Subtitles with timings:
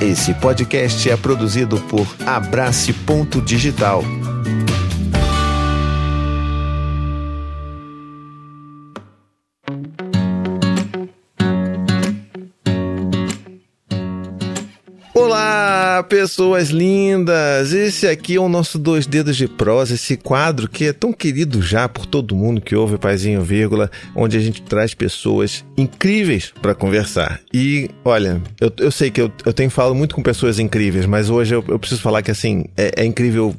[0.00, 4.04] Esse podcast é produzido por Abrace Ponto Digital.
[15.98, 17.72] Olá, pessoas lindas!
[17.72, 21.60] Esse aqui é o nosso Dois Dedos de Prosa, esse quadro que é tão querido
[21.60, 26.72] já por todo mundo que ouve Paizinho Vírgula, onde a gente traz pessoas incríveis para
[26.72, 27.40] conversar.
[27.52, 31.30] E, olha, eu, eu sei que eu, eu tenho falado muito com pessoas incríveis, mas
[31.30, 33.52] hoje eu, eu preciso falar que, assim, é, é incrível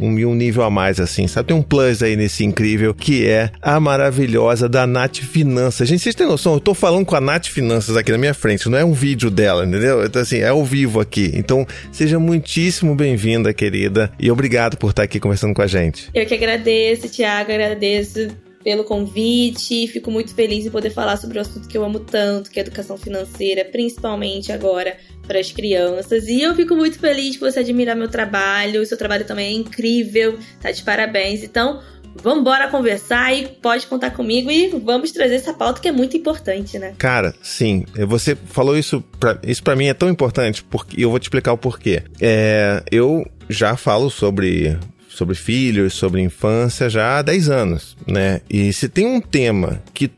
[0.00, 1.48] um, um nível a mais, assim, sabe?
[1.48, 5.88] Tem um plus aí nesse incrível, que é a maravilhosa da Nath Finanças.
[5.88, 6.54] Gente, vocês têm noção?
[6.54, 9.30] Eu tô falando com a Nath Finanças aqui na minha frente, não é um vídeo
[9.30, 10.04] dela, entendeu?
[10.04, 11.30] Então, assim, é ao vivo aqui.
[11.34, 16.10] Então, seja muitíssimo bem-vinda, querida, e obrigado por estar aqui conversando com a gente.
[16.14, 18.28] Eu que agradeço, Tiago, agradeço
[18.62, 19.86] pelo convite.
[19.88, 22.62] Fico muito feliz em poder falar sobre o assunto que eu amo tanto, que é
[22.62, 26.26] educação financeira, principalmente agora para as crianças.
[26.28, 28.82] E eu fico muito feliz por você admirar meu trabalho.
[28.82, 31.42] O seu trabalho também é incrível, tá de parabéns.
[31.42, 31.80] Então,
[32.16, 36.16] vamos embora conversar e pode contar comigo e vamos trazer essa pauta que é muito
[36.16, 36.94] importante, né?
[36.98, 37.84] Cara, sim.
[38.06, 39.02] Você falou isso,
[39.46, 42.02] isso para mim é tão importante porque eu vou te explicar o porquê.
[42.20, 44.78] É, eu já falo sobre
[45.14, 48.40] sobre filhos, sobre infância já há 10 anos, né?
[48.48, 50.10] E se tem um tema que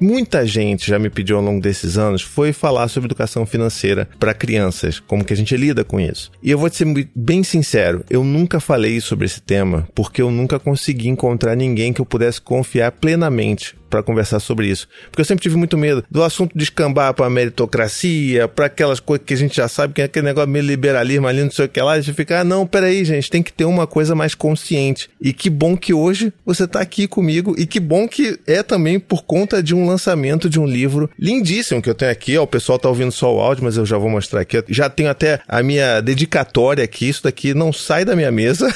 [0.00, 4.34] muita gente já me pediu ao longo desses anos foi falar sobre educação financeira para
[4.34, 6.30] crianças, como que a gente lida com isso.
[6.42, 10.30] E eu vou te ser bem sincero, eu nunca falei sobre esse tema porque eu
[10.30, 14.88] nunca consegui encontrar ninguém que eu pudesse confiar plenamente para conversar sobre isso.
[15.10, 19.34] Porque eu sempre tive muito medo do assunto descambar para meritocracia, para aquelas coisas que
[19.34, 21.80] a gente já sabe, que é aquele negócio meio liberalismo ali, não sei o que
[21.80, 25.10] lá, a gente fica, ah, não, peraí, gente, tem que ter uma coisa mais consciente.
[25.20, 28.98] E que bom que hoje você tá aqui comigo e que bom que é também
[28.98, 32.46] por conta de um lançamento de um livro lindíssimo que eu tenho aqui, ó, o
[32.46, 34.62] pessoal tá ouvindo só o áudio, mas eu já vou mostrar aqui.
[34.68, 38.72] Já tenho até a minha dedicatória aqui, isso daqui não sai da minha mesa.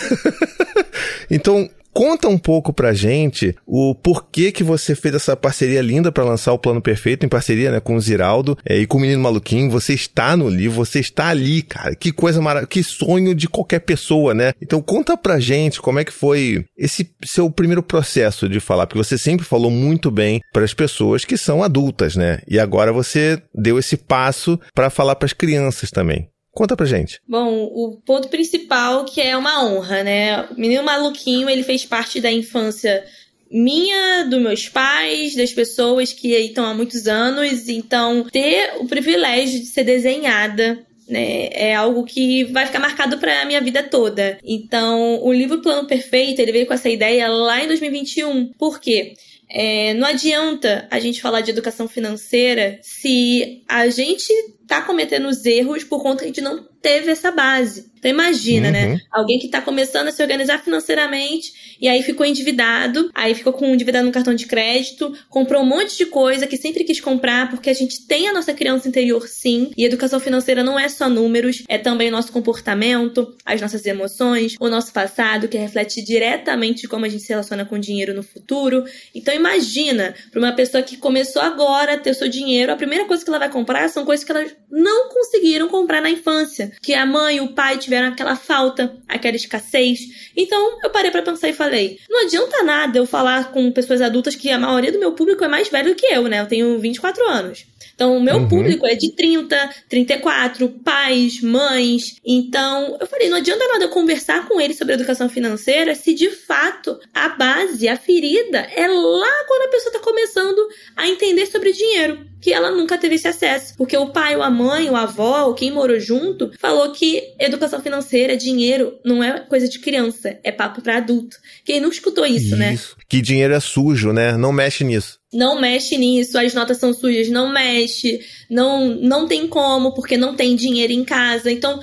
[1.31, 6.25] então, Conta um pouco pra gente o porquê que você fez essa parceria linda para
[6.25, 9.23] lançar o Plano Perfeito em parceria né, com o Ziraldo é, e com o Menino
[9.23, 9.71] Maluquinho.
[9.71, 11.95] Você está no livro, você está ali, cara.
[11.95, 14.53] Que coisa maravilhosa, que sonho de qualquer pessoa, né?
[14.61, 19.03] Então conta pra gente como é que foi esse seu primeiro processo de falar, porque
[19.03, 22.41] você sempre falou muito bem para as pessoas que são adultas, né?
[22.49, 26.32] E agora você deu esse passo para falar para as crianças também.
[26.53, 27.21] Conta pra gente.
[27.27, 30.43] Bom, o ponto principal que é uma honra, né?
[30.51, 33.05] O menino maluquinho, ele fez parte da infância
[33.51, 37.69] minha, dos meus pais, das pessoas que aí estão há muitos anos.
[37.69, 43.43] Então, ter o privilégio de ser desenhada né, é algo que vai ficar marcado para
[43.43, 44.39] a minha vida toda.
[44.43, 48.53] Então, o livro Plano Perfeito, ele veio com essa ideia lá em 2021.
[48.59, 49.15] Por quê?
[49.55, 54.33] É, não adianta a gente falar de educação financeira se a gente
[54.73, 57.92] tá cometendo os erros por conta de não teve essa base.
[58.03, 58.87] Então imagina, né?
[58.87, 58.93] uhum.
[58.95, 59.01] né?
[59.13, 63.67] Alguém que tá começando a se organizar financeiramente e aí ficou endividado, aí ficou com
[63.73, 67.71] endividado no cartão de crédito, comprou um monte de coisa que sempre quis comprar, porque
[67.71, 71.63] a gente tem a nossa criança interior sim, e educação financeira não é só números,
[71.69, 77.05] é também o nosso comportamento, as nossas emoções, o nosso passado, que reflete diretamente como
[77.05, 78.83] a gente se relaciona com o dinheiro no futuro.
[79.15, 83.05] Então imagina, para uma pessoa que começou agora a ter o seu dinheiro, a primeira
[83.05, 86.73] coisa que ela vai comprar são coisas que ela não conseguiram comprar na infância.
[86.83, 90.31] Que a mãe e o pai tiveram aquela falta, aquela escassez.
[90.37, 94.35] Então eu parei para pensar e falei: não adianta nada eu falar com pessoas adultas
[94.35, 96.41] que a maioria do meu público é mais velho do que eu, né?
[96.41, 97.67] Eu tenho 24 anos.
[97.95, 98.49] Então, o meu uhum.
[98.49, 102.17] público é de 30, 34, pais, mães.
[102.25, 106.31] Então, eu falei, não adianta nada eu conversar com eles sobre educação financeira se de
[106.31, 111.73] fato a base, a ferida, é lá quando a pessoa está começando a entender sobre
[111.73, 113.75] dinheiro que ela nunca teve esse acesso.
[113.77, 117.81] Porque o pai, ou a mãe, o avó, ou quem morou junto, falou que educação
[117.81, 121.37] financeira, dinheiro, não é coisa de criança, é papo para adulto.
[121.65, 122.77] Quem não escutou isso, isso, né?
[123.09, 124.37] Que dinheiro é sujo, né?
[124.37, 125.21] Não mexe nisso.
[125.33, 128.21] Não mexe nisso, as notas são sujas, não mexe,
[128.51, 131.51] não, não tem como, porque não tem dinheiro em casa.
[131.51, 131.81] Então,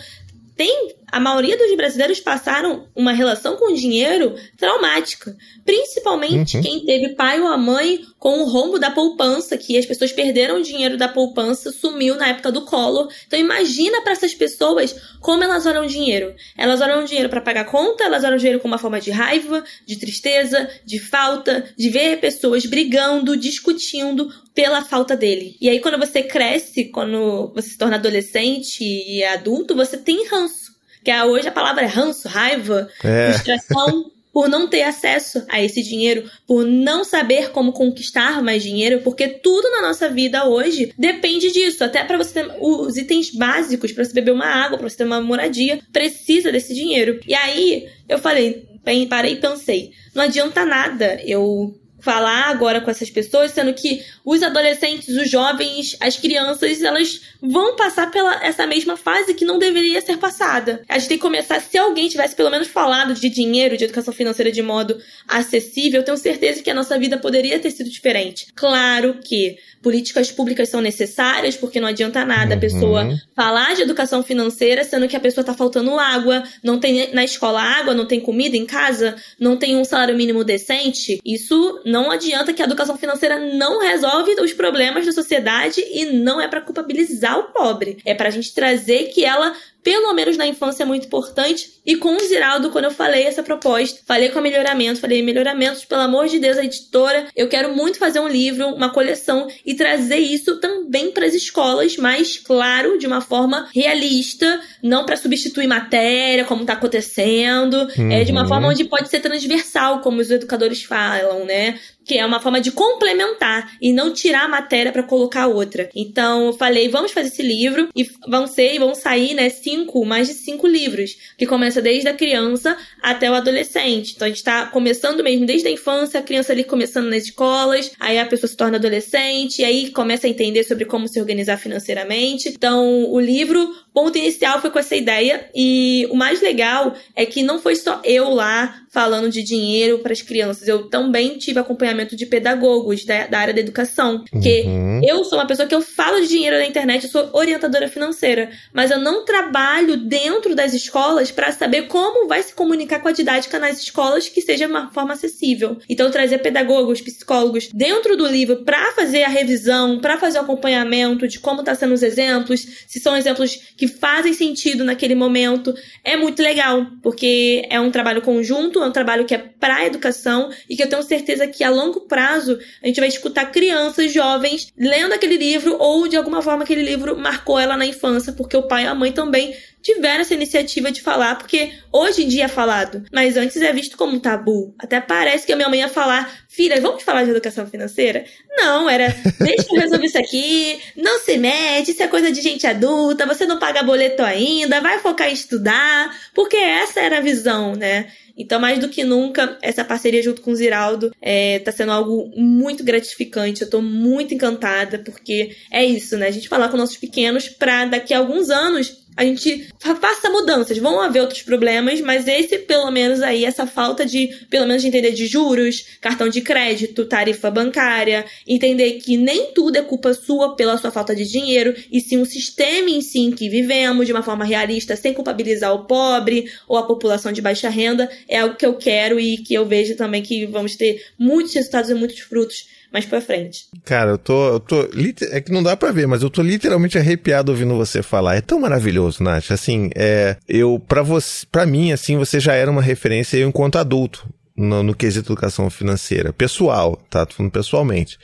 [0.57, 5.35] tem a maioria dos brasileiros passaram uma relação com o dinheiro traumática.
[5.65, 6.63] Principalmente uhum.
[6.63, 10.59] quem teve pai ou a mãe com o rombo da poupança, que as pessoas perderam
[10.59, 13.09] o dinheiro da poupança, sumiu na época do colo.
[13.25, 16.35] Então imagina para essas pessoas como elas olham o dinheiro.
[16.57, 19.12] Elas olham o dinheiro para pagar conta, elas olham o dinheiro como uma forma de
[19.12, 25.55] raiva, de tristeza, de falta, de ver pessoas brigando, discutindo pela falta dele.
[25.62, 30.69] E aí quando você cresce, quando você se torna adolescente e adulto, você tem ranço
[31.04, 33.34] que hoje a palavra é ranço, raiva, é.
[33.34, 34.12] frustração.
[34.31, 39.28] por não ter acesso a esse dinheiro, por não saber como conquistar mais dinheiro, porque
[39.28, 41.84] tudo na nossa vida hoje depende disso.
[41.84, 45.04] Até para você ter os itens básicos, para você beber uma água, para você ter
[45.06, 47.19] uma moradia, precisa desse dinheiro.
[47.28, 48.68] E aí eu falei,
[49.10, 54.42] parei e pensei, não adianta nada eu falar agora com essas pessoas, sendo que os
[54.42, 60.01] adolescentes, os jovens, as crianças, elas vão passar pela essa mesma fase que não deveria
[60.01, 60.81] ser passada.
[60.88, 64.13] A gente tem que começar, se alguém tivesse pelo menos falado de dinheiro, de educação
[64.13, 64.98] financeira de modo
[65.28, 68.48] acessível, eu tenho certeza que a nossa vida poderia ter sido diferente.
[68.56, 72.57] Claro que políticas públicas são necessárias, porque não adianta nada uhum.
[72.57, 77.13] a pessoa falar de educação financeira, sendo que a pessoa tá faltando água, não tem
[77.13, 81.19] na escola água, não tem comida em casa, não tem um salário mínimo decente.
[81.25, 86.39] Isso não adianta que a educação financeira não resolve os problemas da sociedade e não
[86.39, 87.97] é para culpabilizar o pobre.
[88.06, 89.53] É para a gente trazer que ela
[89.83, 91.79] pelo menos na infância, é muito importante.
[91.85, 95.85] E com o Ziraldo, quando eu falei essa proposta, falei com a Melhoramento, falei, Melhoramentos,
[95.85, 99.73] pelo amor de Deus, a editora, eu quero muito fazer um livro, uma coleção e
[99.73, 105.67] trazer isso também para as escolas, mas, claro, de uma forma realista, não para substituir
[105.67, 108.11] matéria, como está acontecendo, uhum.
[108.11, 108.73] é de uma forma uhum.
[108.73, 111.79] onde pode ser transversal, como os educadores falam, né?
[112.09, 115.91] Que é uma forma de complementar e não tirar a matéria para colocar outra.
[115.95, 120.27] Então, eu falei, vamos fazer esse livro e vão ser, vão sair, né, cinco, mais
[120.27, 124.13] de cinco livros, que começa desde a criança até o adolescente.
[124.15, 127.91] Então, a gente tá começando mesmo desde a infância, a criança ali começando nas escolas,
[128.00, 131.57] aí a pessoa se torna adolescente, e aí começa a entender sobre como se organizar
[131.57, 132.50] financeiramente.
[132.50, 137.44] Então, o livro ponto inicial foi com essa ideia e o mais legal é que
[137.44, 141.99] não foi só eu lá falando de dinheiro para as crianças, eu também tive acompanhamento
[142.06, 145.01] de pedagogos da, da área da educação, porque uhum.
[145.04, 148.50] eu sou uma pessoa que eu falo de dinheiro na internet, eu sou orientadora financeira,
[148.74, 153.12] mas eu não trabalho dentro das escolas para saber como vai se comunicar com a
[153.12, 155.78] didática nas escolas que seja de uma forma acessível.
[155.90, 161.28] Então trazer pedagogos, psicólogos dentro do livro para fazer a revisão, para fazer o acompanhamento
[161.28, 165.74] de como tá sendo os exemplos, se são exemplos que fazem sentido naquele momento.
[166.04, 169.86] É muito legal, porque é um trabalho conjunto, é um trabalho que é para a
[169.86, 174.13] educação e que eu tenho certeza que a longo prazo a gente vai escutar crianças,
[174.13, 178.56] jovens, lendo aquele livro ou de alguma forma aquele livro marcou ela na infância, porque
[178.56, 182.45] o pai e a mãe também tiveram essa iniciativa de falar, porque hoje em dia
[182.45, 184.74] é falado, mas antes é visto como um tabu.
[184.77, 188.25] Até parece que a minha mãe ia falar, filha, vamos falar de educação financeira?
[188.57, 192.68] Não, era, deixa eu resolver isso aqui, não se mete, isso é coisa de gente
[192.68, 197.74] adulta, você não paga boleto ainda, vai focar em estudar, porque essa era a visão,
[197.75, 198.12] né?
[198.39, 202.31] Então, mais do que nunca, essa parceria junto com o Ziraldo é, tá sendo algo
[202.38, 203.62] muito gratificante.
[203.62, 206.27] Eu tô muito encantada, porque é isso, né?
[206.27, 209.68] A gente falar com nossos pequenos pra daqui a alguns anos a gente
[210.00, 210.77] faça mudanças.
[210.77, 214.88] Vão haver outros problemas, mas esse, pelo menos aí, essa falta de, pelo menos, de
[214.88, 220.56] entender de juros, cartão de crédito, tarifa bancária, entender que nem tudo é culpa sua
[220.56, 224.13] pela sua falta de dinheiro, e sim um sistema em si em que vivemos de
[224.13, 228.56] uma forma realista, sem culpabilizar o pobre ou a população de baixa renda, é algo
[228.56, 232.19] que eu quero e que eu vejo também que vamos ter muitos resultados e muitos
[232.19, 233.68] frutos mais pra frente.
[233.86, 234.54] Cara, eu tô.
[234.54, 234.89] Eu tô
[235.31, 238.36] é que não dá pra ver, mas eu tô literalmente arrepiado ouvindo você falar.
[238.36, 239.51] É tão maravilhoso, Nath.
[239.51, 240.38] Assim, é.
[240.47, 244.27] Eu, pra você, pra mim, assim, você já era uma referência eu enquanto adulto.
[244.56, 246.33] No, no quesito educação financeira.
[246.33, 247.25] Pessoal, tá?
[247.25, 248.19] Tô falando pessoalmente.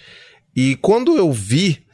[0.53, 1.85] E quando eu vi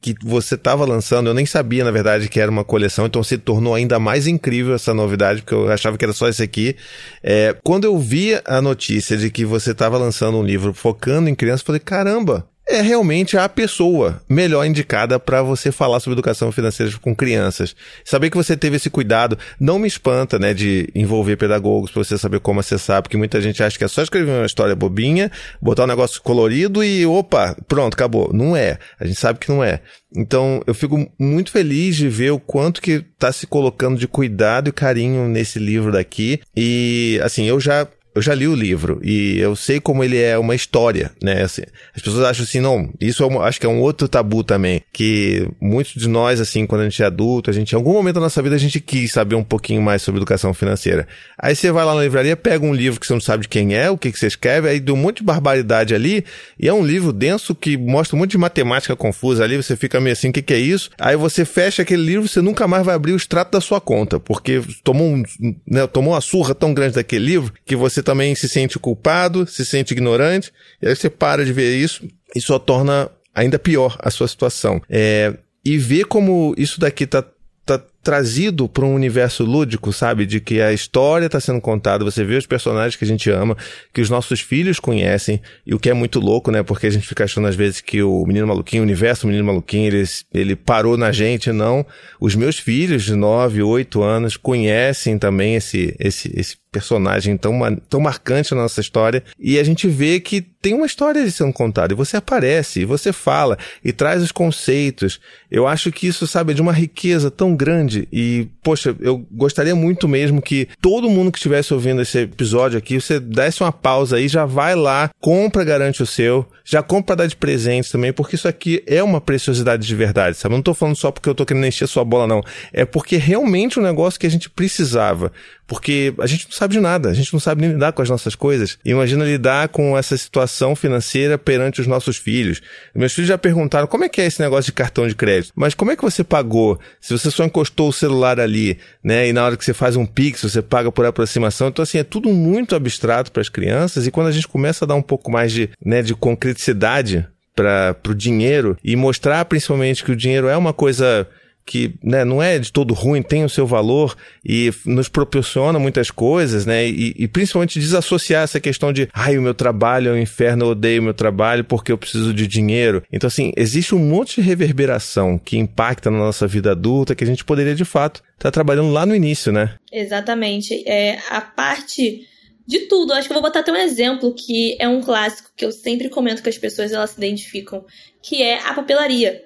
[0.00, 3.36] que você estava lançando, eu nem sabia, na verdade, que era uma coleção, então se
[3.38, 6.76] tornou ainda mais incrível essa novidade, porque eu achava que era só esse aqui.
[7.22, 11.34] É, quando eu vi a notícia de que você estava lançando um livro focando em
[11.34, 16.50] crianças, eu falei, caramba, é realmente a pessoa melhor indicada para você falar sobre educação
[16.50, 17.76] financeira com crianças.
[18.04, 22.16] Saber que você teve esse cuidado não me espanta, né, de envolver pedagogos para você
[22.16, 25.30] saber como acessar, porque muita gente acha que é só escrever uma história bobinha,
[25.60, 28.32] botar um negócio colorido e opa, pronto, acabou.
[28.32, 28.78] Não é.
[28.98, 29.80] A gente sabe que não é.
[30.16, 34.68] Então, eu fico muito feliz de ver o quanto que está se colocando de cuidado
[34.68, 36.40] e carinho nesse livro daqui.
[36.56, 40.38] E, assim, eu já eu já li o livro e eu sei como ele é
[40.38, 41.42] uma história, né?
[41.42, 41.62] Assim,
[41.94, 44.82] as pessoas acham assim, não, isso é um, acho que é um outro tabu também,
[44.92, 48.14] que muitos de nós, assim, quando a gente é adulto, a gente, em algum momento
[48.14, 51.08] da nossa vida, a gente quis saber um pouquinho mais sobre educação financeira.
[51.36, 53.74] Aí você vai lá na livraria, pega um livro que você não sabe de quem
[53.74, 56.24] é, o que, que você escreve, aí deu um monte de barbaridade ali,
[56.58, 60.00] e é um livro denso que mostra um monte de matemática confusa ali, você fica
[60.00, 60.90] meio assim, o que, que é isso?
[61.00, 64.20] Aí você fecha aquele livro, você nunca mais vai abrir o extrato da sua conta,
[64.20, 65.22] porque tomou um,
[65.66, 69.64] né, tomou uma surra tão grande daquele livro que você também se sente culpado, se
[69.64, 74.10] sente ignorante, e aí você para de ver isso e só torna ainda pior a
[74.10, 74.80] sua situação.
[74.88, 75.34] É,
[75.64, 77.24] e ver como isso daqui tá,
[77.64, 80.26] tá trazido para um universo lúdico, sabe?
[80.26, 83.56] De que a história está sendo contada, você vê os personagens que a gente ama,
[83.92, 86.62] que os nossos filhos conhecem, e o que é muito louco, né?
[86.62, 89.86] Porque a gente fica achando às vezes que o Menino Maluquinho, o universo Menino Maluquinho,
[89.86, 91.84] ele, ele parou na gente, não.
[92.20, 97.58] Os meus filhos de 9, 8 anos conhecem também esse, esse, esse personagem tão,
[97.88, 99.22] tão marcante na nossa história.
[99.38, 101.92] E a gente vê que tem uma história sendo contada.
[101.92, 105.20] E você aparece, e você fala, e traz os conceitos.
[105.48, 107.93] Eu acho que isso, sabe, é de uma riqueza tão grande.
[108.12, 113.00] E, poxa, eu gostaria muito mesmo que todo mundo que estivesse ouvindo esse episódio aqui,
[113.00, 117.14] você desse uma pausa aí, já vai lá, compra, garante o seu, já compra pra
[117.16, 120.54] dar de presente também, porque isso aqui é uma preciosidade de verdade, sabe?
[120.54, 122.42] Eu não tô falando só porque eu tô querendo encher sua bola, não.
[122.72, 125.30] É porque realmente um negócio que a gente precisava.
[125.66, 128.10] Porque a gente não sabe de nada, a gente não sabe nem lidar com as
[128.10, 128.78] nossas coisas.
[128.84, 132.60] Imagina lidar com essa situação financeira perante os nossos filhos.
[132.94, 135.52] Meus filhos já perguntaram como é que é esse negócio de cartão de crédito.
[135.56, 136.78] Mas como é que você pagou?
[137.00, 139.28] Se você só encostou o celular ali, né?
[139.28, 141.68] E na hora que você faz um pix, você paga por aproximação.
[141.68, 144.06] Então, assim, é tudo muito abstrato para as crianças.
[144.06, 147.96] E quando a gente começa a dar um pouco mais de, né, de concreticidade para
[148.08, 151.28] o dinheiro e mostrar principalmente que o dinheiro é uma coisa
[151.66, 156.10] que né, não é de todo ruim, tem o seu valor e nos proporciona muitas
[156.10, 156.86] coisas, né?
[156.86, 160.70] E, e, principalmente desassociar essa questão de ai, o meu trabalho é um inferno, eu
[160.70, 163.02] odeio o meu trabalho porque eu preciso de dinheiro.
[163.10, 167.26] Então, assim, existe um monte de reverberação que impacta na nossa vida adulta que a
[167.26, 169.74] gente poderia, de fato, estar tá trabalhando lá no início, né?
[169.90, 170.86] Exatamente.
[170.86, 172.26] É, a parte
[172.66, 173.12] de tudo.
[173.12, 176.08] Acho que eu vou botar até um exemplo que é um clássico que eu sempre
[176.08, 177.84] comento que as pessoas elas se identificam,
[178.22, 179.42] que é a papelaria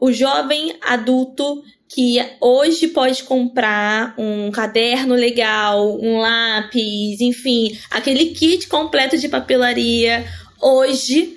[0.00, 8.66] o jovem adulto que hoje pode comprar um caderno legal, um lápis, enfim, aquele kit
[8.68, 10.26] completo de papelaria,
[10.60, 11.36] hoje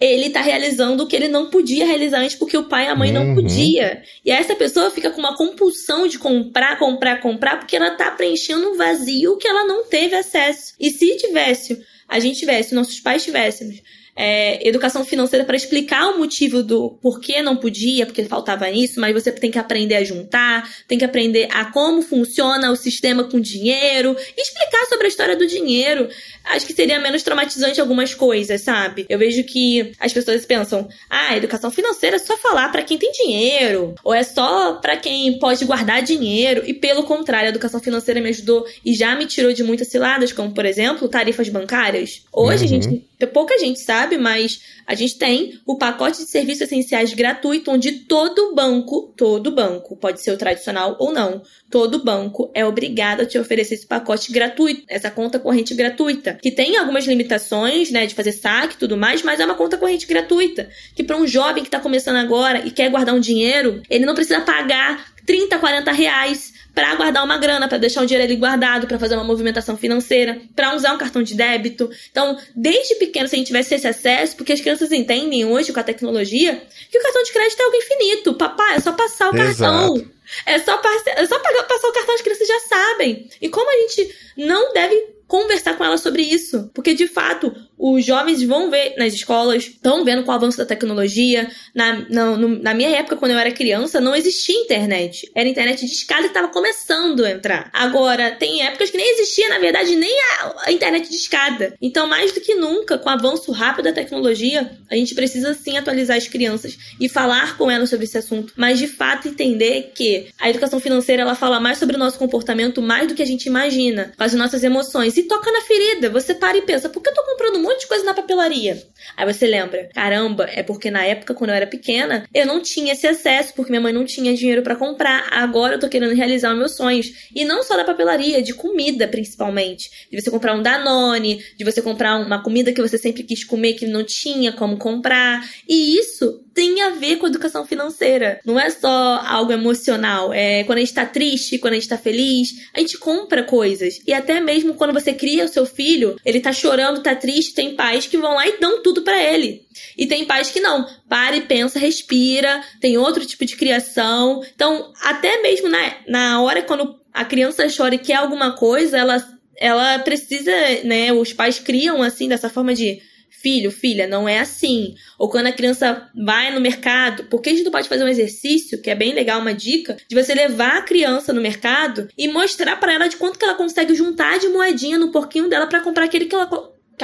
[0.00, 2.96] ele está realizando o que ele não podia realizar antes porque o pai e a
[2.96, 3.26] mãe uhum.
[3.26, 4.02] não podia.
[4.24, 8.70] E essa pessoa fica com uma compulsão de comprar, comprar, comprar, porque ela está preenchendo
[8.70, 10.72] um vazio que ela não teve acesso.
[10.80, 13.82] E se tivesse, a gente tivesse, nossos pais tivéssemos
[14.22, 19.14] é, educação financeira para explicar o motivo do porquê não podia, porque faltava isso, mas
[19.14, 23.40] você tem que aprender a juntar, tem que aprender a como funciona o sistema com
[23.40, 26.06] dinheiro, explicar sobre a história do dinheiro.
[26.44, 29.06] Acho que seria menos traumatizante algumas coisas, sabe?
[29.08, 33.12] Eu vejo que as pessoas pensam: ah, educação financeira é só falar para quem tem
[33.12, 36.62] dinheiro, ou é só para quem pode guardar dinheiro.
[36.66, 40.32] E pelo contrário, a educação financeira me ajudou e já me tirou de muitas ciladas,
[40.32, 42.22] como por exemplo, tarifas bancárias.
[42.32, 42.78] Hoje uhum.
[42.78, 47.70] a gente pouca gente sabe, mas a gente tem o pacote de serviços essenciais gratuito,
[47.70, 53.20] onde todo banco, todo banco, pode ser o tradicional ou não, todo banco é obrigado
[53.20, 58.06] a te oferecer esse pacote gratuito, essa conta corrente gratuita, que tem algumas limitações, né,
[58.06, 61.26] de fazer saque e tudo mais, mas é uma conta corrente gratuita, que para um
[61.26, 65.58] jovem que está começando agora e quer guardar um dinheiro, ele não precisa pagar 30,
[65.58, 69.24] 40 reais para guardar uma grana, para deixar o dinheiro ali guardado, para fazer uma
[69.24, 71.90] movimentação financeira, para usar um cartão de débito.
[72.10, 75.80] Então, desde pequeno, se a gente tivesse esse acesso, porque as crianças entendem hoje com
[75.80, 78.34] a tecnologia que o cartão de crédito é algo infinito.
[78.34, 79.94] Papai, é só passar o Exato.
[79.94, 80.10] cartão.
[80.46, 83.28] É só, é só passar o cartão, as crianças já sabem.
[83.40, 86.68] E como a gente não deve conversar com elas sobre isso.
[86.74, 90.66] Porque, de fato, os jovens vão ver nas escolas, estão vendo com o avanço da
[90.66, 91.48] tecnologia.
[91.72, 95.30] Na, na, na, minha época, quando eu era criança, não existia internet.
[95.34, 97.70] Era internet de escada que estava começando a entrar.
[97.72, 101.74] Agora, tem épocas que nem existia, na verdade, nem a, a, internet de escada.
[101.80, 105.78] Então, mais do que nunca, com o avanço rápido da tecnologia, a gente precisa sim
[105.78, 108.52] atualizar as crianças e falar com elas sobre esse assunto.
[108.56, 112.82] Mas, de fato, entender que a educação financeira ela fala mais sobre o nosso comportamento,
[112.82, 115.19] mais do que a gente imagina, com as nossas emoções.
[115.24, 116.10] Toca na ferida.
[116.10, 118.82] Você para e pensa, por que eu tô comprando um monte de coisa na papelaria.
[119.16, 122.92] Aí você lembra, caramba, é porque na época, quando eu era pequena, eu não tinha
[122.92, 125.28] esse acesso, porque minha mãe não tinha dinheiro para comprar.
[125.30, 127.10] Agora eu tô querendo realizar os meus sonhos.
[127.34, 129.90] E não só da papelaria, de comida, principalmente.
[130.10, 133.74] De você comprar um Danone, de você comprar uma comida que você sempre quis comer,
[133.74, 135.48] que não tinha como comprar.
[135.68, 138.40] E isso tem a ver com educação financeira.
[138.44, 140.32] Não é só algo emocional.
[140.32, 143.98] É quando a gente tá triste, quando a gente tá feliz, a gente compra coisas.
[144.06, 147.74] E até mesmo quando você cria o seu filho, ele tá chorando, tá triste, tem
[147.74, 149.66] pais que vão lá e dão tudo para ele.
[149.96, 150.86] E tem pais que não.
[151.08, 154.42] Para e pensa, respira, tem outro tipo de criação.
[154.54, 159.24] Então, até mesmo na, na hora quando a criança chora e quer alguma coisa, ela,
[159.56, 160.52] ela precisa,
[160.84, 161.12] né?
[161.12, 163.00] Os pais criam assim, dessa forma de
[163.40, 164.94] filho, filha, não é assim.
[165.18, 168.80] Ou quando a criança vai no mercado, porque a gente não pode fazer um exercício,
[168.80, 172.76] que é bem legal, uma dica, de você levar a criança no mercado e mostrar
[172.76, 176.04] para ela de quanto que ela consegue juntar de moedinha no porquinho dela para comprar
[176.04, 176.48] aquele que ela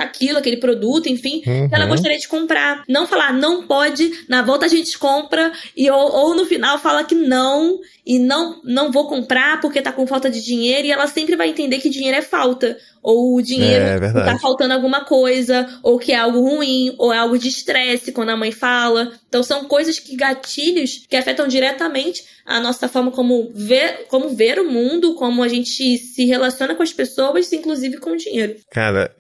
[0.01, 1.69] aquilo, aquele produto, enfim, uhum.
[1.69, 1.91] que ela uhum.
[1.91, 2.85] gostaria de comprar.
[2.89, 7.05] Não falar, não pode, na volta a gente compra, e ou, ou no final fala
[7.05, 11.07] que não, e não, não vou comprar porque tá com falta de dinheiro, e ela
[11.07, 12.77] sempre vai entender que dinheiro é falta.
[13.07, 17.19] Ou o dinheiro é, tá faltando alguma coisa, ou que é algo ruim, ou é
[17.19, 19.13] algo de estresse quando a mãe fala.
[19.29, 24.59] Então são coisas que gatilhos que afetam diretamente a nossa forma como ver, como ver
[24.59, 28.57] o mundo, como a gente se relaciona com as pessoas, inclusive com o dinheiro.
[28.73, 29.15] Cara,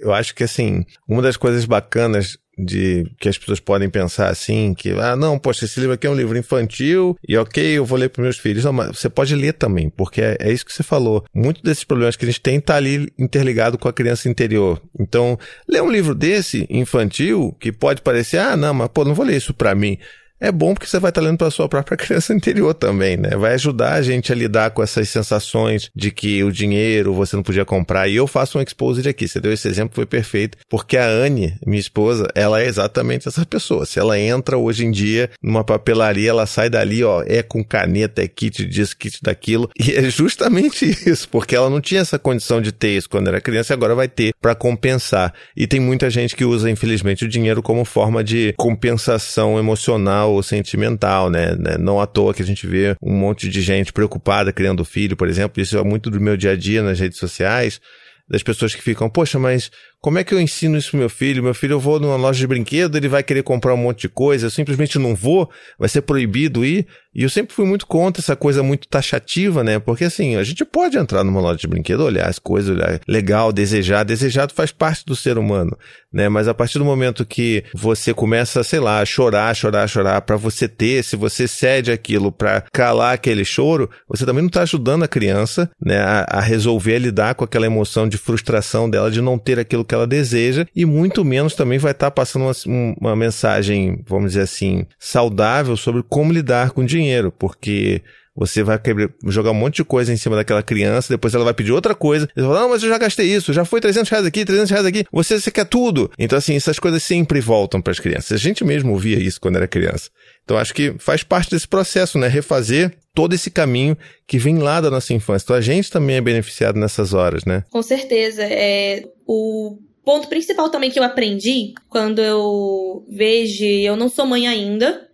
[0.00, 4.74] eu acho que assim, uma das coisas bacanas de que as pessoas podem pensar assim,
[4.74, 7.98] que, ah, não, poxa, esse livro aqui é um livro infantil e ok, eu vou
[7.98, 8.64] ler para meus filhos.
[8.64, 11.24] Não, mas você pode ler também, porque é, é isso que você falou.
[11.32, 14.82] Muitos desses problemas que a gente tem tá ali interligado com a criança interior.
[14.98, 15.38] Então,
[15.68, 19.36] ler um livro desse, infantil, que pode parecer, ah, não, mas pô, não vou ler
[19.36, 19.98] isso para mim
[20.40, 23.30] é bom porque você vai estar lendo para sua própria criança interior também, né?
[23.30, 27.42] Vai ajudar a gente a lidar com essas sensações de que o dinheiro você não
[27.42, 28.08] podia comprar.
[28.08, 29.26] E eu faço um exposed aqui.
[29.26, 30.58] Você deu esse exemplo, foi perfeito.
[30.68, 33.84] Porque a Anne, minha esposa, ela é exatamente essa pessoa.
[33.84, 38.22] Se ela entra hoje em dia numa papelaria, ela sai dali, ó, é com caneta,
[38.22, 39.70] é kit disso, kit daquilo.
[39.78, 43.40] E é justamente isso, porque ela não tinha essa condição de ter isso quando era
[43.40, 45.34] criança e agora vai ter para compensar.
[45.56, 50.42] E tem muita gente que usa, infelizmente, o dinheiro como forma de compensação emocional ou
[50.42, 51.54] sentimental, né?
[51.56, 51.76] né?
[51.78, 55.28] Não à toa que a gente vê um monte de gente preocupada criando filho, por
[55.28, 55.62] exemplo.
[55.62, 57.80] Isso é muito do meu dia a dia nas redes sociais
[58.28, 61.42] das pessoas que ficam, poxa, mas como é que eu ensino isso pro meu filho?
[61.42, 64.08] Meu filho, eu vou numa loja de brinquedo, ele vai querer comprar um monte de
[64.08, 66.86] coisa, eu simplesmente não vou, vai ser proibido ir.
[67.18, 69.80] E eu sempre fui muito contra essa coisa muito taxativa, né?
[69.80, 73.52] Porque assim, a gente pode entrar numa loja de brinquedo, olhar as coisas, olhar legal,
[73.52, 75.76] desejar, desejado faz parte do ser humano,
[76.12, 76.28] né?
[76.28, 80.36] Mas a partir do momento que você começa, sei lá, a chorar, chorar, chorar para
[80.36, 85.02] você ter, se você cede aquilo para calar aquele choro, você também não tá ajudando
[85.02, 89.20] a criança, né, a, a resolver a lidar com aquela emoção de frustração dela de
[89.20, 92.94] não ter aquilo que ela deseja e muito menos também vai estar tá passando uma,
[93.00, 98.02] uma mensagem, vamos dizer assim, saudável sobre como lidar com dinheiro, porque
[98.38, 98.80] você vai
[99.26, 102.28] jogar um monte de coisa em cima daquela criança, depois ela vai pedir outra coisa.
[102.32, 104.86] Você fala, não, mas eu já gastei isso, já foi 300 reais aqui, 300 reais
[104.86, 105.04] aqui.
[105.10, 106.08] Você, você quer tudo.
[106.16, 108.30] Então, assim, essas coisas sempre voltam para as crianças.
[108.30, 110.08] A gente mesmo ouvia isso quando era criança.
[110.44, 112.28] Então, acho que faz parte desse processo, né?
[112.28, 115.46] Refazer todo esse caminho que vem lá da nossa infância.
[115.46, 117.64] Então, a gente também é beneficiado nessas horas, né?
[117.72, 118.44] Com certeza.
[118.44, 124.46] É, o ponto principal também que eu aprendi quando eu vejo, eu não sou mãe
[124.46, 125.08] ainda,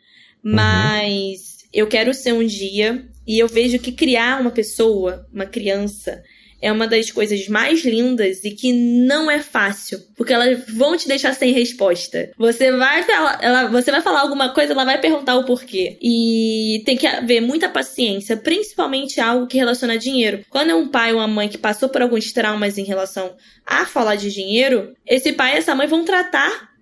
[0.44, 0.54] uhum.
[0.54, 1.70] mas uhum.
[1.72, 6.22] eu quero ser um dia e eu vejo que criar uma pessoa, uma criança,
[6.64, 11.06] é uma das coisas mais lindas e que não é fácil, porque elas vão te
[11.06, 12.30] deixar sem resposta.
[12.38, 15.98] Você vai falar, ela, você vai falar alguma coisa, ela vai perguntar o porquê.
[16.00, 20.42] E tem que haver muita paciência, principalmente algo que relaciona a dinheiro.
[20.48, 23.84] Quando é um pai ou uma mãe que passou por alguns traumas em relação a
[23.84, 26.73] falar de dinheiro, esse pai e essa mãe vão tratar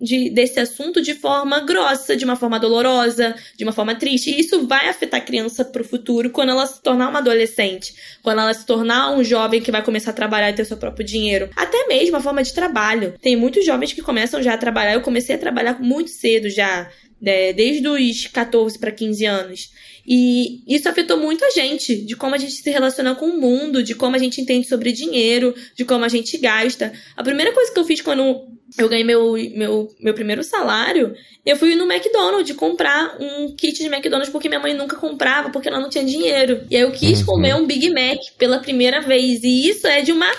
[0.00, 4.30] de, desse assunto de forma grossa, de uma forma dolorosa, de uma forma triste.
[4.30, 8.40] E isso vai afetar a criança pro futuro quando ela se tornar uma adolescente, quando
[8.40, 11.50] ela se tornar um jovem que vai começar a trabalhar e ter seu próprio dinheiro.
[11.54, 13.14] Até mesmo a forma de trabalho.
[13.20, 14.94] Tem muitos jovens que começam já a trabalhar.
[14.94, 19.70] Eu comecei a trabalhar muito cedo já, né, desde os 14 para 15 anos.
[20.12, 23.80] E isso afetou muito a gente, de como a gente se relaciona com o mundo,
[23.80, 26.92] de como a gente entende sobre dinheiro, de como a gente gasta.
[27.16, 28.44] A primeira coisa que eu fiz quando
[28.76, 31.14] eu ganhei meu, meu, meu primeiro salário,
[31.46, 35.68] eu fui no McDonald's comprar um kit de McDonald's porque minha mãe nunca comprava, porque
[35.68, 36.66] ela não tinha dinheiro.
[36.68, 37.26] E aí eu quis uhum.
[37.26, 39.44] comer um Big Mac pela primeira vez.
[39.44, 40.30] E isso é de uma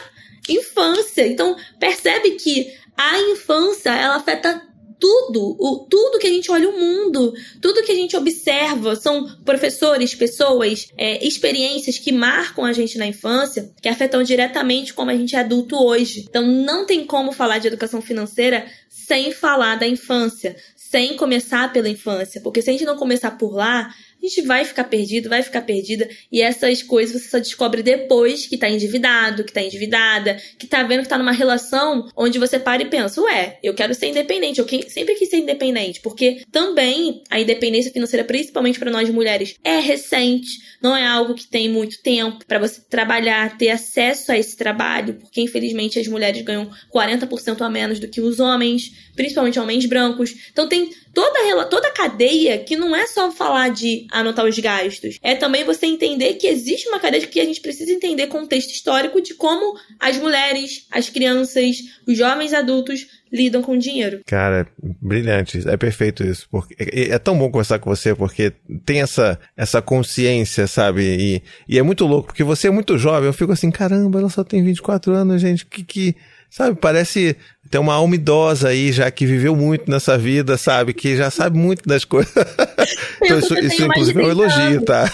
[0.50, 1.26] infância.
[1.26, 4.62] Então, percebe que a infância, ela afeta
[5.02, 9.28] tudo, o, tudo que a gente olha o mundo, tudo que a gente observa, são
[9.44, 15.16] professores, pessoas, é, experiências que marcam a gente na infância, que afetam diretamente como a
[15.16, 16.26] gente é adulto hoje.
[16.30, 21.90] Então não tem como falar de educação financeira sem falar da infância, sem começar pela
[21.90, 25.42] infância, porque se a gente não começar por lá, a gente vai ficar perdido, vai
[25.42, 26.08] ficar perdida.
[26.32, 30.84] E essas coisas você só descobre depois que tá endividado, que tá endividada, que tá
[30.84, 34.60] vendo que tá numa relação onde você para e pensa, ué, eu quero ser independente,
[34.60, 36.00] eu sempre quis ser independente.
[36.02, 40.50] Porque também a independência financeira, principalmente para nós mulheres, é recente,
[40.82, 45.16] não é algo que tem muito tempo para você trabalhar, ter acesso a esse trabalho,
[45.16, 50.34] porque infelizmente as mulheres ganham 40% a menos do que os homens, principalmente homens brancos.
[50.52, 55.18] Então tem toda, toda a cadeia que não é só falar de anotar os gastos,
[55.22, 59.22] é também você entender que existe uma cadeia que a gente precisa entender contexto histórico
[59.22, 64.22] de como as mulheres, as crianças, os jovens adultos lidam com dinheiro.
[64.26, 64.68] Cara,
[65.02, 65.68] brilhante.
[65.68, 66.48] É perfeito isso.
[66.52, 68.52] Porque é, é tão bom conversar com você porque
[68.86, 71.02] tem essa, essa consciência, sabe?
[71.02, 73.28] E, e é muito louco, porque você é muito jovem.
[73.28, 75.66] Eu fico assim, caramba, ela só tem 24 anos, gente.
[75.66, 76.16] Que, que,
[76.50, 77.38] sabe, parece
[77.72, 80.94] ter uma alma idosa aí, já que viveu muito nessa vida, sabe?
[80.94, 82.34] Que já sabe muito das coisas.
[83.24, 85.06] então, isso, isso inclusive, é um elogio, tá?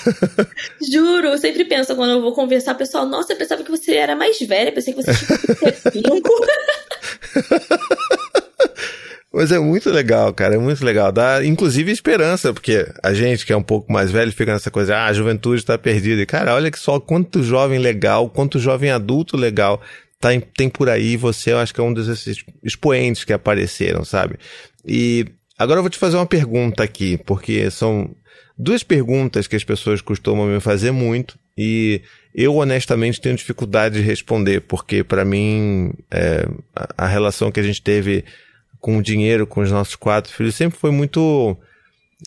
[0.92, 4.16] Juro, eu sempre penso quando eu vou conversar, pessoal, nossa, eu pensava que você era
[4.16, 6.32] mais velha, pensei que você tinha cinco.
[9.32, 11.12] Mas é muito legal, cara, é muito legal.
[11.12, 14.96] Dá, inclusive, esperança, porque a gente que é um pouco mais velho fica nessa coisa,
[14.96, 16.20] ah, a juventude está perdida.
[16.24, 19.80] E, cara, olha que só quanto jovem legal, quanto jovem adulto legal
[20.20, 21.18] tá em, tem por aí.
[21.18, 24.38] Você, eu acho que é um desses expoentes que apareceram, sabe?
[24.86, 25.26] E
[25.58, 28.16] agora eu vou te fazer uma pergunta aqui, porque são
[28.58, 32.02] duas perguntas que as pessoas costumam me fazer muito e
[32.34, 36.48] eu honestamente tenho dificuldade de responder, porque para mim é,
[36.98, 38.24] a relação que a gente teve
[38.80, 41.58] com o dinheiro, com os nossos quatro filhos, sempre foi muito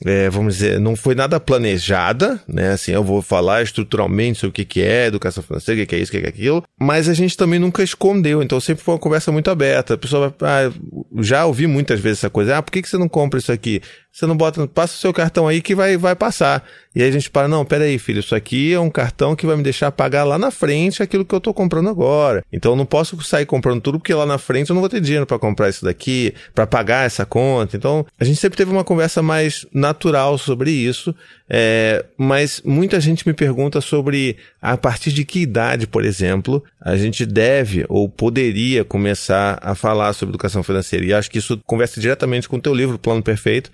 [0.05, 2.72] é, vamos dizer, não foi nada planejada, né?
[2.72, 5.98] Assim, eu vou falar estruturalmente sobre o que, que é educação financeira, o que, é
[5.98, 8.94] isso, o que, que é aquilo, mas a gente também nunca escondeu, então sempre foi
[8.94, 9.94] uma conversa muito aberta.
[9.94, 10.72] A pessoa vai, ah,
[11.18, 13.83] já ouvi muitas vezes essa coisa, ah, por que, que você não compra isso aqui?
[14.12, 16.64] Você não bota, passa o seu cartão aí que vai, vai passar.
[16.94, 19.56] E aí a gente para, não, peraí, filho, isso aqui é um cartão que vai
[19.56, 22.44] me deixar pagar lá na frente aquilo que eu tô comprando agora.
[22.52, 25.00] Então eu não posso sair comprando tudo porque lá na frente eu não vou ter
[25.00, 27.76] dinheiro para comprar isso daqui, para pagar essa conta.
[27.76, 31.14] Então a gente sempre teve uma conversa mais natural sobre isso.
[31.52, 36.96] É, mas muita gente me pergunta sobre a partir de que idade, por exemplo, a
[36.96, 41.04] gente deve ou poderia começar a falar sobre educação financeira.
[41.04, 43.72] E acho que isso conversa diretamente com o teu livro, Plano Perfeito,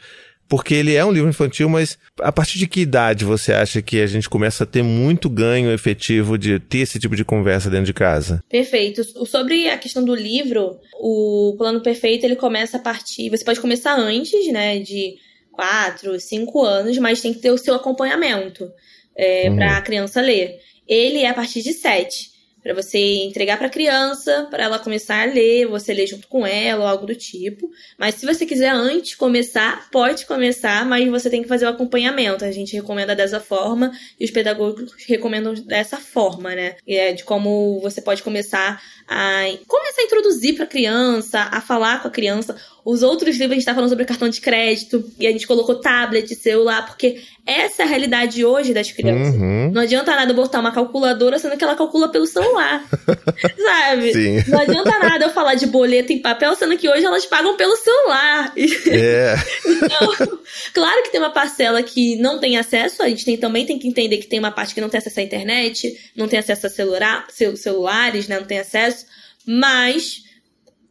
[0.49, 4.01] porque ele é um livro infantil, mas a partir de que idade você acha que
[4.01, 7.87] a gente começa a ter muito ganho efetivo de ter esse tipo de conversa dentro
[7.87, 8.43] de casa?
[8.49, 9.05] Perfeito.
[9.27, 13.29] Sobre a questão do livro, o plano perfeito ele começa a partir.
[13.29, 14.79] Você pode começar antes, né?
[14.79, 15.17] De
[15.57, 18.71] quatro, cinco anos, mas tem que ter o seu acompanhamento
[19.17, 19.57] é, uhum.
[19.57, 20.61] para a criança ler.
[20.87, 25.23] Ele é a partir de sete para você entregar para a criança, para ela começar
[25.23, 27.71] a ler, você ler junto com ela ou algo do tipo.
[27.97, 32.45] Mas se você quiser antes começar, pode começar, mas você tem que fazer o acompanhamento.
[32.45, 36.75] A gente recomenda dessa forma e os pedagogos recomendam dessa forma, né?
[36.85, 42.03] É de como você pode começar a começar a introduzir para a criança, a falar
[42.03, 42.57] com a criança.
[42.87, 45.81] Os outros livros a gente está falando sobre cartão de crédito e a gente colocou
[45.81, 49.35] tablet, celular, porque essa é a realidade hoje das crianças.
[49.35, 49.73] Uhum.
[49.73, 52.87] Não adianta nada botar uma calculadora, sendo que ela calcula pelo celular.
[53.59, 54.13] sabe?
[54.13, 54.45] Sim.
[54.47, 57.75] Não adianta nada eu falar de boleto em papel, sendo que hoje elas pagam pelo
[57.75, 58.55] celular.
[58.87, 59.35] É.
[59.67, 60.39] então,
[60.73, 63.89] claro que tem uma parcela que não tem acesso, a gente tem, também tem que
[63.89, 66.71] entender que tem uma parte que não tem acesso à internet, não tem acesso a
[66.71, 68.39] celular, celulares, né?
[68.39, 69.07] Não tem acesso.
[69.45, 70.26] Mas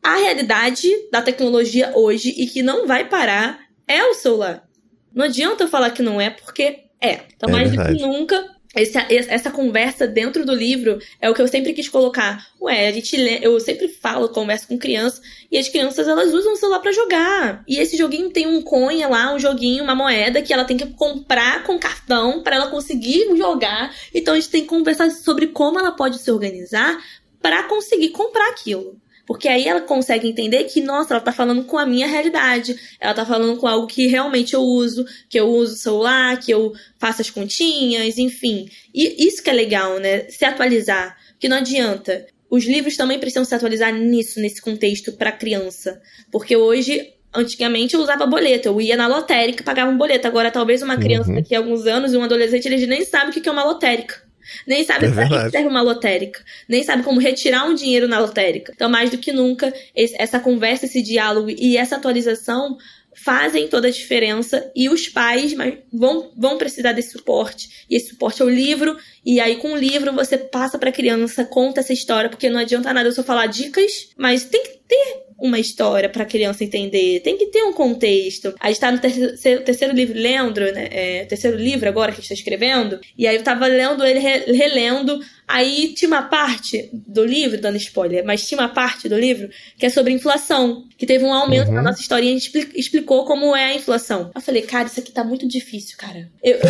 [0.05, 4.63] a realidade da tecnologia hoje e que não vai parar é o celular.
[5.11, 7.21] Não adianta eu falar que não é, porque é.
[7.35, 7.93] Então, é mais verdade.
[7.93, 11.89] do que nunca, essa, essa conversa dentro do livro é o que eu sempre quis
[11.89, 12.45] colocar.
[12.61, 16.57] Ué, a gente eu sempre falo, converso com crianças, e as crianças elas usam o
[16.57, 17.63] celular para jogar.
[17.67, 20.85] E esse joguinho tem um coin lá, um joguinho, uma moeda que ela tem que
[20.85, 23.91] comprar com cartão para ela conseguir jogar.
[24.13, 26.95] Então a gente tem que conversar sobre como ela pode se organizar
[27.41, 28.99] para conseguir comprar aquilo.
[29.25, 32.75] Porque aí ela consegue entender que, nossa, ela tá falando com a minha realidade.
[32.99, 36.51] Ela tá falando com algo que realmente eu uso, que eu uso o celular, que
[36.51, 38.69] eu faço as continhas, enfim.
[38.93, 40.29] E isso que é legal, né?
[40.29, 41.17] Se atualizar.
[41.39, 42.25] Que não adianta.
[42.49, 46.01] Os livros também precisam se atualizar nisso, nesse contexto para criança.
[46.31, 50.27] Porque hoje antigamente eu usava boleto, eu ia na lotérica e pagava um boleto.
[50.27, 51.35] Agora, talvez uma criança uhum.
[51.35, 54.23] daqui a alguns anos e um adolescente, eles nem sabem o que é uma lotérica.
[54.67, 56.43] Nem sabe é para que serve uma lotérica.
[56.67, 58.71] Nem sabe como retirar um dinheiro na lotérica.
[58.75, 62.77] Então, mais do que nunca, essa conversa, esse diálogo e essa atualização
[63.15, 65.55] fazem toda a diferença e os pais
[65.91, 67.85] vão, vão precisar desse suporte.
[67.89, 70.93] E esse suporte é o livro, e aí com o livro você passa para a
[70.93, 74.79] criança, conta essa história, porque não adianta nada eu só falar dicas, mas tem que
[74.87, 78.53] ter uma história para a criança entender, tem que ter um contexto.
[78.59, 80.87] A gente tá no terceiro, terceiro livro lendo, né?
[80.91, 84.19] É, terceiro livro agora que a gente tá escrevendo, e aí eu tava lendo ele,
[84.19, 89.49] relendo Aí tinha uma parte do livro, dando spoiler, mas tinha uma parte do livro
[89.77, 91.75] que é sobre inflação, que teve um aumento uhum.
[91.75, 94.31] na nossa história e a gente explicou como é a inflação.
[94.33, 96.27] Eu falei, cara, isso aqui tá muito difícil, cara.
[96.43, 96.61] Eu, eu,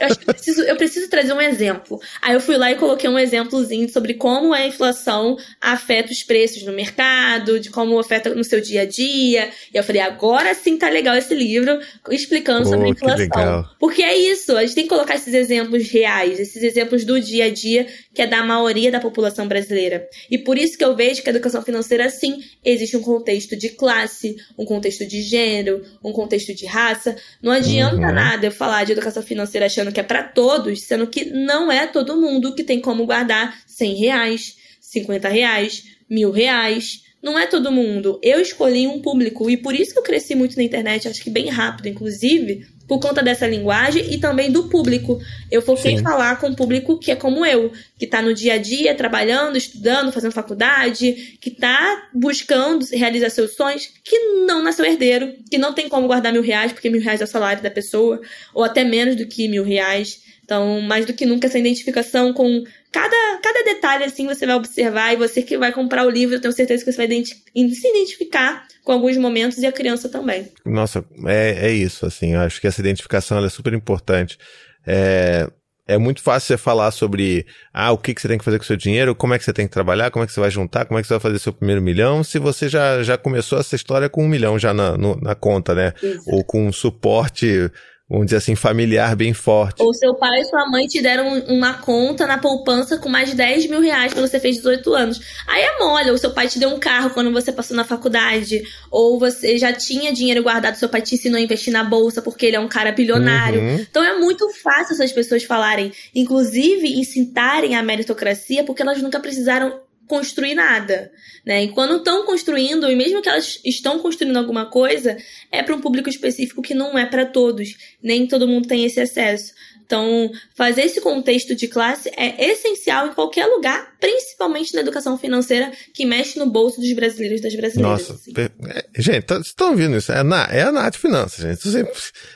[0.00, 2.00] eu acho que eu preciso, eu preciso trazer um exemplo.
[2.20, 6.62] Aí eu fui lá e coloquei um exemplozinho sobre como a inflação afeta os preços
[6.64, 9.48] no mercado, de como afeta no seu dia a dia.
[9.72, 13.66] E eu falei, agora sim tá legal esse livro explicando sobre a inflação.
[13.78, 17.46] Porque é isso, a gente tem que colocar esses exemplos reais, esses exemplos do dia
[17.46, 20.06] a dia que é da maioria da população brasileira.
[20.30, 23.70] E por isso que eu vejo que a educação financeira, sim, existe um contexto de
[23.70, 27.16] classe, um contexto de gênero, um contexto de raça.
[27.42, 28.12] Não adianta uhum.
[28.12, 31.86] nada eu falar de educação financeira achando que é para todos, sendo que não é
[31.86, 37.02] todo mundo que tem como guardar 100 reais, 50 reais, mil reais.
[37.22, 38.18] Não é todo mundo.
[38.22, 41.30] Eu escolhi um público e por isso que eu cresci muito na internet, acho que
[41.30, 45.20] bem rápido, inclusive, por conta dessa linguagem e também do público.
[45.50, 48.54] Eu foquei em falar com um público que é como eu, que está no dia
[48.54, 54.84] a dia, trabalhando, estudando, fazendo faculdade, que está buscando realizar seus sonhos, que não nasceu
[54.84, 57.70] herdeiro, que não tem como guardar mil reais, porque mil reais é o salário da
[57.70, 58.20] pessoa,
[58.54, 60.31] ou até menos do que mil reais.
[60.44, 65.12] Então, mais do que nunca, essa identificação com cada, cada detalhe, assim, você vai observar
[65.12, 67.88] e você que vai comprar o livro, eu tenho certeza que você vai identi se
[67.88, 70.48] identificar com alguns momentos e a criança também.
[70.64, 74.36] Nossa, é, é isso, assim, eu acho que essa identificação é super importante.
[74.84, 75.48] É,
[75.86, 78.64] é muito fácil você falar sobre ah, o que, que você tem que fazer com
[78.64, 80.50] o seu dinheiro, como é que você tem que trabalhar, como é que você vai
[80.50, 83.58] juntar, como é que você vai fazer seu primeiro milhão, se você já, já começou
[83.58, 85.92] essa história com um milhão já na, no, na conta, né?
[86.02, 86.22] Isso.
[86.26, 87.70] Ou com um suporte
[88.12, 89.82] vamos dizer assim, familiar bem forte.
[89.82, 93.36] Ou seu pai e sua mãe te deram uma conta na poupança com mais de
[93.36, 95.20] 10 mil reais quando você fez 18 anos.
[95.46, 98.62] Aí é mole, ou seu pai te deu um carro quando você passou na faculdade,
[98.90, 102.44] ou você já tinha dinheiro guardado, seu pai te ensinou a investir na bolsa porque
[102.44, 103.60] ele é um cara bilionário.
[103.60, 103.86] Uhum.
[103.90, 109.80] Então é muito fácil essas pessoas falarem, inclusive incitarem a meritocracia, porque elas nunca precisaram
[110.08, 111.10] construir nada,
[111.44, 111.64] né?
[111.64, 115.16] E quando estão construindo, e mesmo que elas estão construindo alguma coisa,
[115.50, 119.00] é para um público específico que não é para todos, nem todo mundo tem esse
[119.00, 119.52] acesso.
[119.84, 125.70] Então, fazer esse contexto de classe é essencial em qualquer lugar, principalmente na educação financeira,
[125.92, 128.08] que mexe no bolso dos brasileiros e das brasileiras.
[128.08, 128.32] Nossa, assim.
[128.38, 130.10] É, gente, tá, vocês estão ouvindo isso?
[130.10, 131.60] É a, Na, é a Nath Finanças, gente.
[131.60, 131.84] Se você,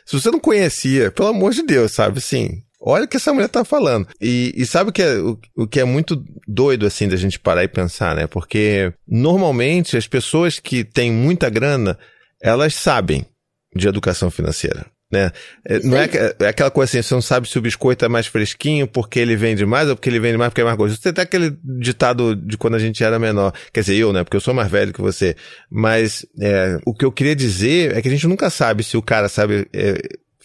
[0.05, 2.21] se você não conhecia, pelo amor de Deus, sabe?
[2.21, 4.07] Sim, Olha o que essa mulher tá falando.
[4.21, 7.37] E, e sabe o que, é, o, o, que é muito doido, assim, da gente
[7.37, 8.29] parar e pensar, né?
[8.29, 11.99] Porque, normalmente, as pessoas que têm muita grana,
[12.41, 13.27] elas sabem
[13.75, 14.87] de educação financeira.
[15.11, 15.33] Né?
[15.65, 16.09] É, não é,
[16.41, 19.37] é, aquela coisa assim, você não sabe se o biscoito é mais fresquinho porque ele
[19.37, 21.01] vende mais ou porque ele vende mais porque é mais gostoso.
[21.01, 23.53] Você tem aquele ditado de quando a gente era menor.
[23.73, 24.23] Quer dizer, eu, né?
[24.23, 25.37] Porque eu sou mais velho que você.
[25.71, 29.03] Mas é, o que eu queria dizer é que a gente nunca sabe se o
[29.03, 29.97] cara sabe é,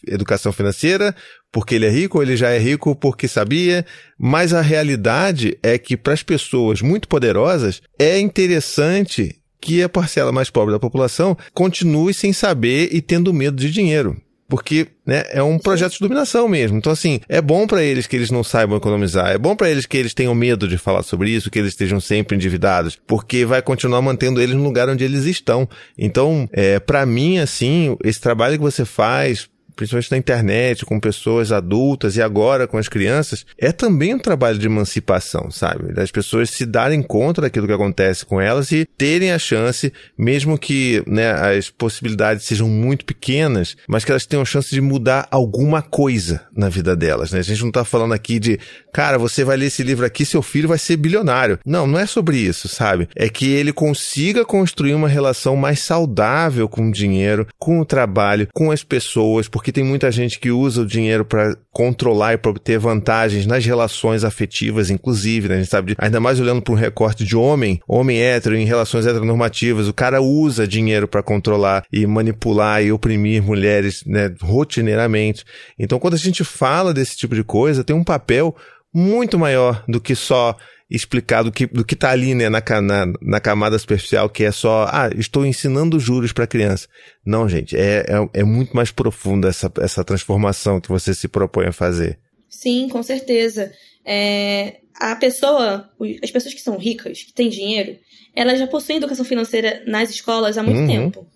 [0.08, 1.16] educação financeira
[1.52, 3.86] porque ele é rico ou ele já é rico porque sabia,
[4.18, 10.32] mas a realidade é que para as pessoas muito poderosas é interessante que a parcela
[10.32, 14.18] mais pobre da população continue sem saber e tendo medo de dinheiro.
[14.52, 16.78] Porque né, é um projeto de dominação mesmo.
[16.78, 19.32] Então, assim, é bom para eles que eles não saibam economizar.
[19.32, 22.02] É bom para eles que eles tenham medo de falar sobre isso, que eles estejam
[22.02, 23.00] sempre endividados.
[23.08, 25.70] Porque vai continuar mantendo eles no lugar onde eles estão.
[25.98, 31.52] Então, é, para mim, assim, esse trabalho que você faz principalmente na internet, com pessoas
[31.52, 35.94] adultas e agora com as crianças, é também um trabalho de emancipação, sabe?
[35.94, 40.58] Das pessoas se darem conta daquilo que acontece com elas e terem a chance, mesmo
[40.58, 45.28] que né, as possibilidades sejam muito pequenas, mas que elas tenham a chance de mudar
[45.32, 47.40] alguma coisa na vida delas, né?
[47.40, 48.60] A gente não está falando aqui de,
[48.94, 51.60] cara, você vai ler esse livro aqui, seu filho vai ser bilionário.
[51.66, 53.08] Não, não é sobre isso, sabe?
[53.16, 58.48] É que ele consiga construir uma relação mais saudável com o dinheiro, com o trabalho,
[58.54, 62.80] com as pessoas, tem muita gente que usa o dinheiro para controlar e para obter
[62.80, 65.56] vantagens nas relações afetivas, inclusive, né?
[65.56, 68.64] A gente sabe, de, ainda mais olhando para um recorte de homem, homem hétero em
[68.66, 75.44] relações heteronormativas, o cara usa dinheiro para controlar e manipular e oprimir mulheres, né, rotineiramente.
[75.78, 78.56] Então, quando a gente fala desse tipo de coisa, tem um papel
[78.94, 80.56] muito maior do que só
[80.92, 84.52] explicar do que, do que tá ali, né, na, na, na camada superficial, que é
[84.52, 86.88] só, ah, estou ensinando juros para criança.
[87.26, 91.68] Não, gente, é, é, é muito mais profunda essa, essa transformação que você se propõe
[91.68, 92.20] a fazer.
[92.50, 93.72] Sim, com certeza.
[94.06, 95.90] É, a pessoa,
[96.22, 97.98] as pessoas que são ricas, que têm dinheiro,
[98.36, 100.88] elas já possuem educação financeira nas escolas há muito uhum.
[100.88, 101.28] tempo.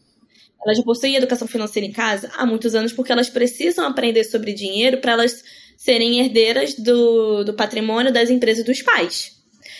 [0.65, 4.51] Elas já possuem educação financeira em casa há muitos anos porque elas precisam aprender sobre
[4.51, 5.43] dinheiro para elas
[5.77, 9.34] serem herdeiras do, do patrimônio das empresas dos pais.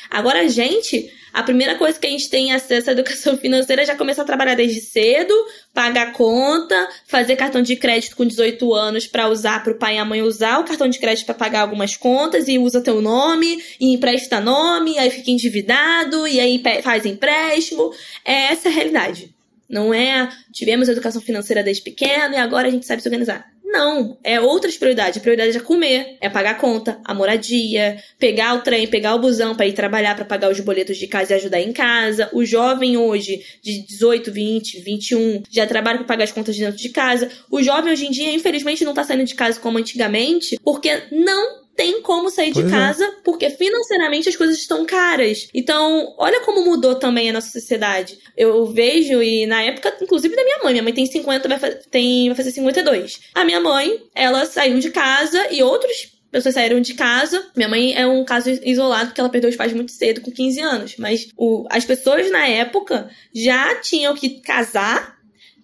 [0.09, 3.85] Agora, a gente, a primeira coisa que a gente tem acesso à educação financeira é
[3.85, 5.33] já começar a trabalhar desde cedo,
[5.73, 9.97] pagar conta, fazer cartão de crédito com 18 anos para usar para o pai e
[9.97, 13.61] a mãe usar o cartão de crédito para pagar algumas contas e usa teu nome
[13.79, 17.93] e empresta nome, aí fica endividado e aí faz empréstimo.
[18.23, 19.33] É essa a realidade.
[19.67, 23.54] Não é tivemos educação financeira desde pequeno e agora a gente sabe se organizar.
[23.65, 25.17] Não, é outras prioridades.
[25.17, 29.19] A prioridade é comer, é pagar a conta, a moradia, pegar o trem, pegar o
[29.19, 32.29] busão para ir trabalhar, para pagar os boletos de casa e ajudar em casa.
[32.31, 36.89] O jovem hoje, de 18, 20, 21, já trabalha para pagar as contas dentro de
[36.89, 37.29] casa.
[37.49, 41.64] O jovem hoje em dia, infelizmente, não tá saindo de casa como antigamente, porque não
[41.75, 42.77] tem como sair pois de é.
[42.77, 43.11] casa, é.
[43.23, 45.47] porque financeiramente as coisas estão caras.
[45.53, 48.17] Então, olha como mudou também a nossa sociedade.
[48.37, 52.27] Eu vejo, e na época, inclusive da minha mãe, minha mãe tem 50, vai, tem,
[52.27, 53.19] vai fazer 52.
[53.33, 57.45] A minha mãe, ela saiu de casa e outros pessoas saíram de casa.
[57.55, 60.59] Minha mãe é um caso isolado porque ela perdeu os pais muito cedo, com 15
[60.59, 60.95] anos.
[60.97, 65.14] Mas o, as pessoas na época já tinham que casar,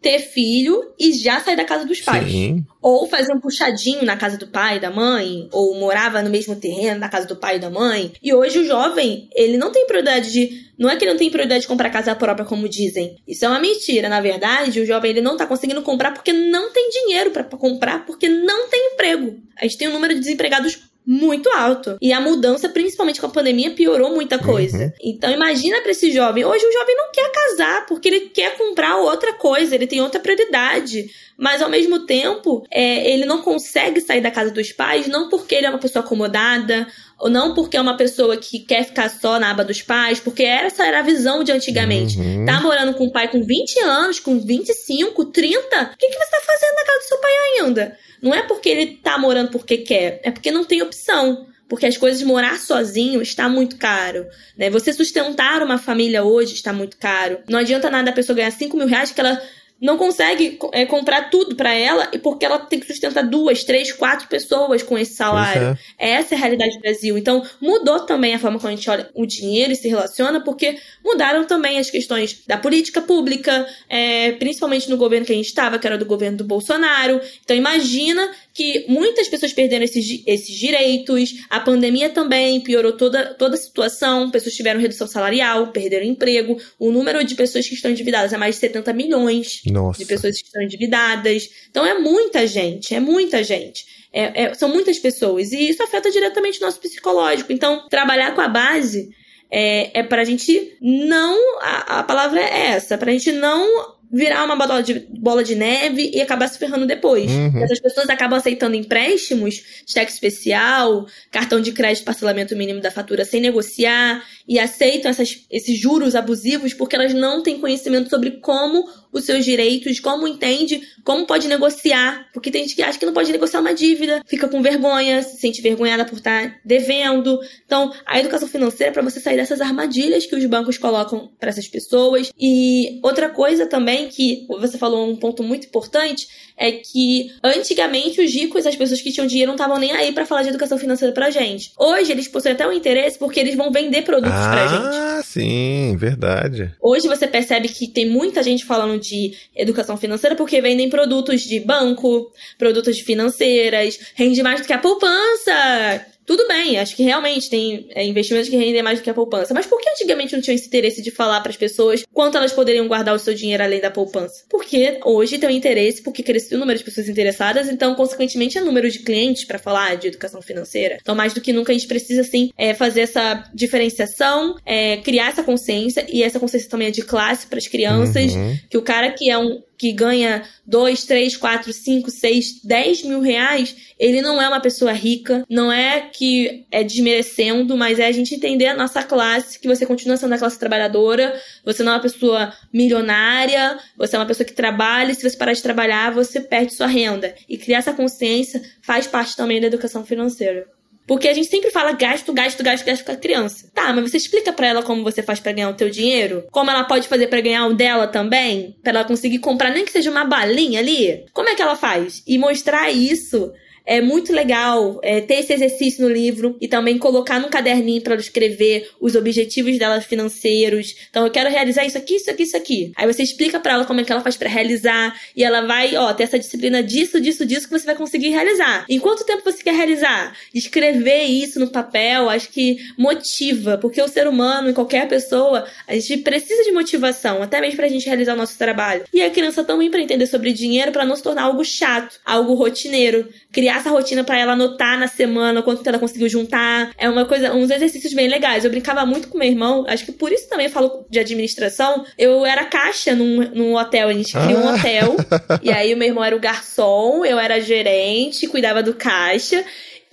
[0.01, 2.29] ter filho e já sair da casa dos pais.
[2.29, 2.65] Sim.
[2.81, 6.55] Ou fazer um puxadinho na casa do pai e da mãe, ou morava no mesmo
[6.55, 8.11] terreno na casa do pai e da mãe.
[8.21, 10.71] E hoje o jovem, ele não tem prioridade de.
[10.77, 13.15] Não é que ele não tem prioridade de comprar casa própria, como dizem.
[13.27, 14.09] Isso é uma mentira.
[14.09, 18.03] Na verdade, o jovem ele não tá conseguindo comprar porque não tem dinheiro para comprar,
[18.03, 19.39] porque não tem emprego.
[19.55, 21.97] A gente tem um número de desempregados muito alto.
[22.01, 24.77] E a mudança, principalmente com a pandemia, piorou muita coisa.
[24.77, 24.91] Uhum.
[25.01, 28.97] Então imagina para esse jovem, hoje o jovem não quer casar porque ele quer comprar
[28.97, 31.09] outra coisa, ele tem outra prioridade.
[31.37, 35.55] Mas ao mesmo tempo, é, ele não consegue sair da casa dos pais, não porque
[35.55, 36.87] ele é uma pessoa acomodada,
[37.29, 40.86] não porque é uma pessoa que quer ficar só na aba dos pais, porque essa
[40.86, 42.17] era a visão de antigamente.
[42.17, 42.45] Uhum.
[42.45, 46.31] Tá morando com o pai com 20 anos, com 25, 30, o que, que você
[46.31, 47.97] tá fazendo na casa do seu pai ainda?
[48.21, 51.47] Não é porque ele tá morando porque quer, é porque não tem opção.
[51.67, 54.27] Porque as coisas morar sozinho está muito caro.
[54.57, 54.69] Né?
[54.69, 57.39] Você sustentar uma família hoje está muito caro.
[57.47, 59.41] Não adianta nada a pessoa ganhar 5 mil reais que ela
[59.82, 63.91] não consegue é, comprar tudo para ela e porque ela tem que sustentar duas, três,
[63.91, 65.78] quatro pessoas com esse salário.
[65.98, 66.12] É.
[66.12, 67.17] Essa é a realidade do Brasil.
[67.17, 70.78] Então, mudou também a forma como a gente olha o dinheiro e se relaciona, porque
[71.04, 75.80] mudaram também as questões da política pública, é, principalmente no governo que a gente estava,
[75.80, 77.20] que era do governo do Bolsonaro.
[77.44, 83.55] Então, imagina que muitas pessoas perderam esses, esses direitos, a pandemia também piorou toda, toda
[83.55, 88.33] a situação, pessoas tiveram redução salarial, perderam emprego, o número de pessoas que estão endividadas
[88.33, 89.99] é mais de 70 milhões Nossa.
[89.99, 91.49] de pessoas que estão endividadas.
[91.69, 93.85] Então é muita gente, é muita gente.
[94.13, 97.53] É, é, são muitas pessoas e isso afeta diretamente o nosso psicológico.
[97.53, 99.09] Então, trabalhar com a base
[99.49, 101.59] é, é pra gente não.
[101.61, 106.12] A, a palavra é essa, pra gente não virar uma bola de, bola de neve
[106.13, 107.32] e acabar se ferrando depois.
[107.32, 107.63] Uhum.
[107.63, 113.39] Essas pessoas acabam aceitando empréstimos, cheque especial, cartão de crédito, parcelamento mínimo da fatura sem
[113.39, 119.25] negociar e aceitam essas, esses juros abusivos porque elas não têm conhecimento sobre como os
[119.25, 122.27] seus direitos, como entende, como pode negociar.
[122.34, 125.38] Porque tem gente que acha que não pode negociar uma dívida, fica com vergonha, se
[125.38, 127.39] sente vergonhada por estar devendo.
[127.65, 131.49] Então, a educação financeira é para você sair dessas armadilhas que os bancos colocam para
[131.49, 132.32] essas pessoas.
[132.39, 136.27] E outra coisa também que você falou um ponto muito importante
[136.62, 140.28] é que antigamente os ricos, as pessoas que tinham dinheiro, não estavam nem aí para
[140.28, 141.71] falar de educação financeira pra gente.
[141.76, 144.95] Hoje eles possuem até um interesse porque eles vão vender produtos ah, pra gente.
[144.95, 146.71] Ah, sim, verdade.
[146.80, 151.60] Hoje você percebe que tem muita gente falando de educação financeira porque vendem produtos de
[151.60, 156.06] banco, produtos financeiras, rende mais do que a poupança.
[156.25, 159.53] Tudo bem, acho que realmente tem é, investimentos que rendem mais do que a poupança.
[159.53, 162.53] Mas por que antigamente não tinha esse interesse de falar para as pessoas quanto elas
[162.53, 164.43] poderiam guardar o seu dinheiro além da poupança?
[164.49, 168.62] Porque hoje tem um interesse, porque cresceu o número de pessoas interessadas, então, consequentemente, é
[168.62, 170.97] número de clientes para falar de educação financeira.
[171.01, 175.29] Então, mais do que nunca, a gente precisa, sim, é, fazer essa diferenciação, é, criar
[175.29, 178.57] essa consciência, e essa consciência também é de classe para as crianças, uhum.
[178.69, 183.20] que o cara que é um que ganha 2, 3, 4, 5, 6, 10 mil
[183.20, 188.12] reais, ele não é uma pessoa rica, não é que é desmerecendo, mas é a
[188.12, 191.34] gente entender a nossa classe, que você continua sendo a classe trabalhadora,
[191.65, 195.36] você não é uma pessoa milionária, você é uma pessoa que trabalha, e se você
[195.36, 197.34] parar de trabalhar, você perde sua renda.
[197.50, 200.67] E criar essa consciência faz parte também da educação financeira.
[201.07, 203.69] Porque a gente sempre fala gasto, gasto, gasto, gasto com a criança.
[203.73, 206.45] Tá, mas você explica para ela como você faz para ganhar o teu dinheiro?
[206.51, 208.75] Como ela pode fazer para ganhar o dela também?
[208.81, 211.25] Para ela conseguir comprar nem que seja uma balinha ali?
[211.33, 212.23] Como é que ela faz?
[212.25, 213.51] E mostrar isso
[213.86, 218.13] é muito legal é, ter esse exercício no livro e também colocar num caderninho para
[218.13, 220.96] ela escrever os objetivos dela financeiros.
[221.10, 222.91] Então, eu quero realizar isso aqui, isso aqui, isso aqui.
[222.96, 225.96] Aí você explica para ela como é que ela faz para realizar e ela vai,
[225.96, 228.86] ó, ter essa disciplina disso, disso, disso que você vai conseguir realizar.
[228.89, 230.36] Em quanto tempo você quer realizar?
[230.54, 235.94] Escrever isso no papel, acho que motiva, porque o ser humano e qualquer pessoa, a
[235.96, 239.04] gente precisa de motivação, até mesmo pra gente realizar o nosso trabalho.
[239.13, 242.54] E a criança também para entender sobre dinheiro, para não se tornar algo chato, algo
[242.54, 243.28] rotineiro.
[243.52, 246.91] Criar essa rotina para ela anotar na semana quanto ela conseguiu juntar.
[246.97, 248.63] É uma coisa, uns exercícios bem legais.
[248.63, 252.05] Eu brincava muito com meu irmão, acho que por isso também eu falo de administração.
[252.17, 254.63] Eu era caixa num, num hotel, a gente criou ah.
[254.63, 255.15] um hotel.
[255.62, 259.63] e aí o meu irmão era o garçom, eu era gerente, cuidava do caixa.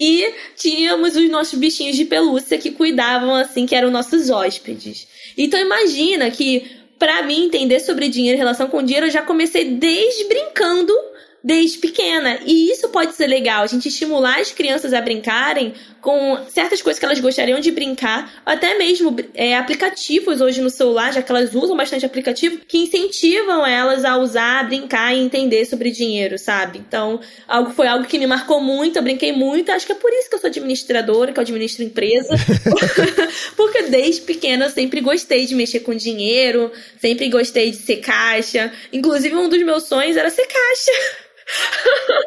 [0.01, 5.09] E tínhamos os nossos bichinhos de pelúcia que cuidavam, assim, que eram nossos hóspedes.
[5.37, 9.65] Então imagina que, para mim, entender sobre dinheiro e relação com dinheiro, eu já comecei
[9.65, 10.93] desde brincando
[11.43, 12.39] desde pequena.
[12.45, 16.99] E isso pode ser legal, a gente estimular as crianças a brincarem com certas coisas
[16.99, 21.55] que elas gostariam de brincar, até mesmo é, aplicativos hoje no celular, já que elas
[21.55, 26.79] usam bastante aplicativo, que incentivam elas a usar, a brincar e entender sobre dinheiro, sabe?
[26.79, 30.13] Então, algo foi algo que me marcou muito, eu brinquei muito, acho que é por
[30.13, 32.35] isso que eu sou administradora, que eu administro empresa,
[33.57, 36.71] porque desde pequena eu sempre gostei de mexer com dinheiro,
[37.01, 41.29] sempre gostei de ser caixa, inclusive um dos meus sonhos era ser caixa.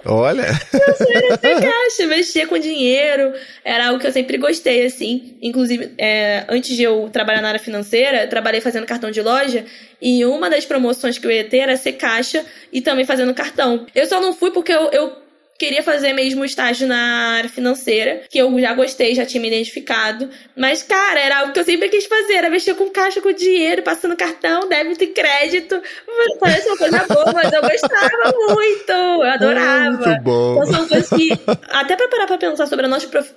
[0.06, 0.48] Olha!
[0.74, 3.34] Meu sonho era ser caixa, mexer com dinheiro.
[3.64, 5.38] Era algo que eu sempre gostei, assim.
[5.42, 9.66] Inclusive, é, antes de eu trabalhar na área financeira, trabalhei fazendo cartão de loja.
[10.02, 12.44] E uma das promoções que eu ia ter era ser caixa
[12.74, 13.86] e também fazendo cartão.
[13.94, 15.21] Eu só não fui porque eu, eu
[15.62, 20.28] queria fazer mesmo estágio na área financeira, que eu já gostei, já tinha me identificado.
[20.58, 23.84] Mas, cara, era algo que eu sempre quis fazer, era mexer com caixa, com dinheiro,
[23.84, 25.80] passando cartão, débito e crédito.
[26.40, 30.08] Parece uma coisa boa, mas eu gostava muito, eu adorava.
[30.08, 30.54] Muito bom.
[30.54, 31.30] Então são coisas que,
[31.70, 32.88] até pra parar pra pensar sobre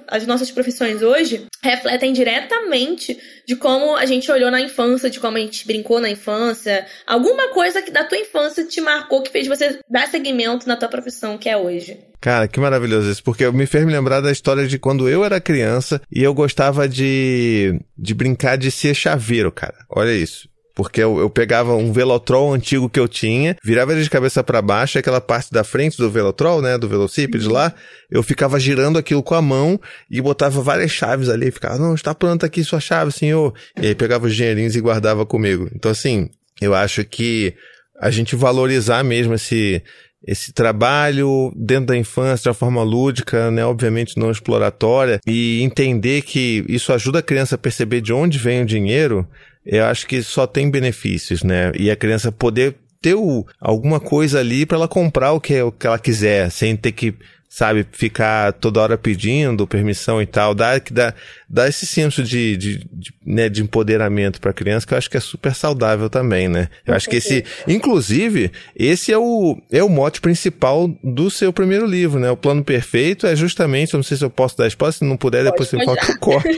[0.09, 5.37] as nossas profissões hoje, refletem diretamente de como a gente olhou na infância, de como
[5.37, 6.87] a gente brincou na infância.
[7.07, 10.89] Alguma coisa que da tua infância te marcou, que fez você dar seguimento na tua
[10.89, 11.99] profissão que é hoje.
[12.25, 15.39] Cara, que maravilhoso isso, porque me fez me lembrar da história de quando eu era
[15.39, 19.75] criança e eu gostava de, de brincar de ser chaveiro, cara.
[19.91, 20.49] Olha isso.
[20.75, 24.63] Porque eu, eu, pegava um Velotrol antigo que eu tinha, virava ele de cabeça para
[24.63, 27.75] baixo, aquela parte da frente do Velotrol, né, do velocípede lá,
[28.11, 29.79] eu ficava girando aquilo com a mão
[30.11, 33.53] e botava várias chaves ali, ficava, não, está pronta aqui sua chave, senhor.
[33.79, 35.69] E aí pegava os dinheirinhos e guardava comigo.
[35.75, 37.55] Então assim, eu acho que
[38.01, 39.83] a gente valorizar mesmo esse,
[40.27, 46.23] esse trabalho dentro da infância de uma forma lúdica, né, obviamente não exploratória, e entender
[46.23, 49.27] que isso ajuda a criança a perceber de onde vem o dinheiro,
[49.65, 51.73] eu acho que só tem benefícios, né?
[51.75, 55.73] E a criança poder ter o, alguma coisa ali para ela comprar o que, o
[55.73, 57.15] que ela quiser, sem ter que
[57.55, 61.15] sabe, ficar toda hora pedindo permissão e tal, dá, dá,
[61.49, 65.09] dá esse senso de, de, de, né, de empoderamento para a criança que eu acho
[65.09, 66.69] que é super saudável também, né?
[66.85, 71.87] Eu acho que esse, inclusive, esse é o, é o mote principal do seu primeiro
[71.87, 72.29] livro, né?
[72.29, 75.17] O plano perfeito é justamente, eu não sei se eu posso dar espaço, se não
[75.17, 76.49] puder, depois você fala que eu corto.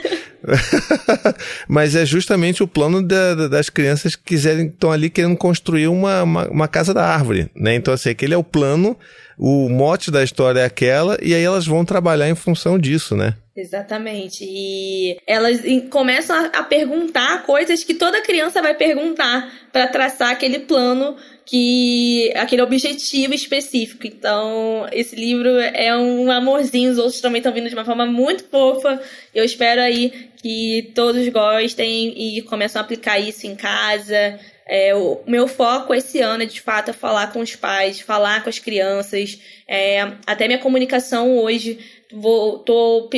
[1.68, 6.22] Mas é justamente o plano da, das crianças que quiserem, estão ali querendo construir uma,
[6.22, 7.74] uma, uma casa da árvore, né?
[7.74, 8.96] Então, assim, aquele é o plano
[9.38, 13.34] o mote da história é aquela, e aí elas vão trabalhar em função disso, né?
[13.56, 14.44] Exatamente.
[14.46, 21.16] E elas começam a, perguntar coisas que toda criança vai perguntar para traçar aquele plano
[21.46, 24.06] que aquele objetivo específico.
[24.06, 28.44] Então, esse livro é um amorzinho, os outros também estão vindo de uma forma muito
[28.44, 29.00] fofa.
[29.34, 34.38] Eu espero aí que todos gostem e começem a aplicar isso em casa.
[34.66, 38.42] É, o meu foco esse ano é de fato é falar com os pais, falar
[38.42, 39.38] com as crianças.
[39.68, 41.78] É, até minha comunicação hoje,
[42.12, 43.08] vou, tô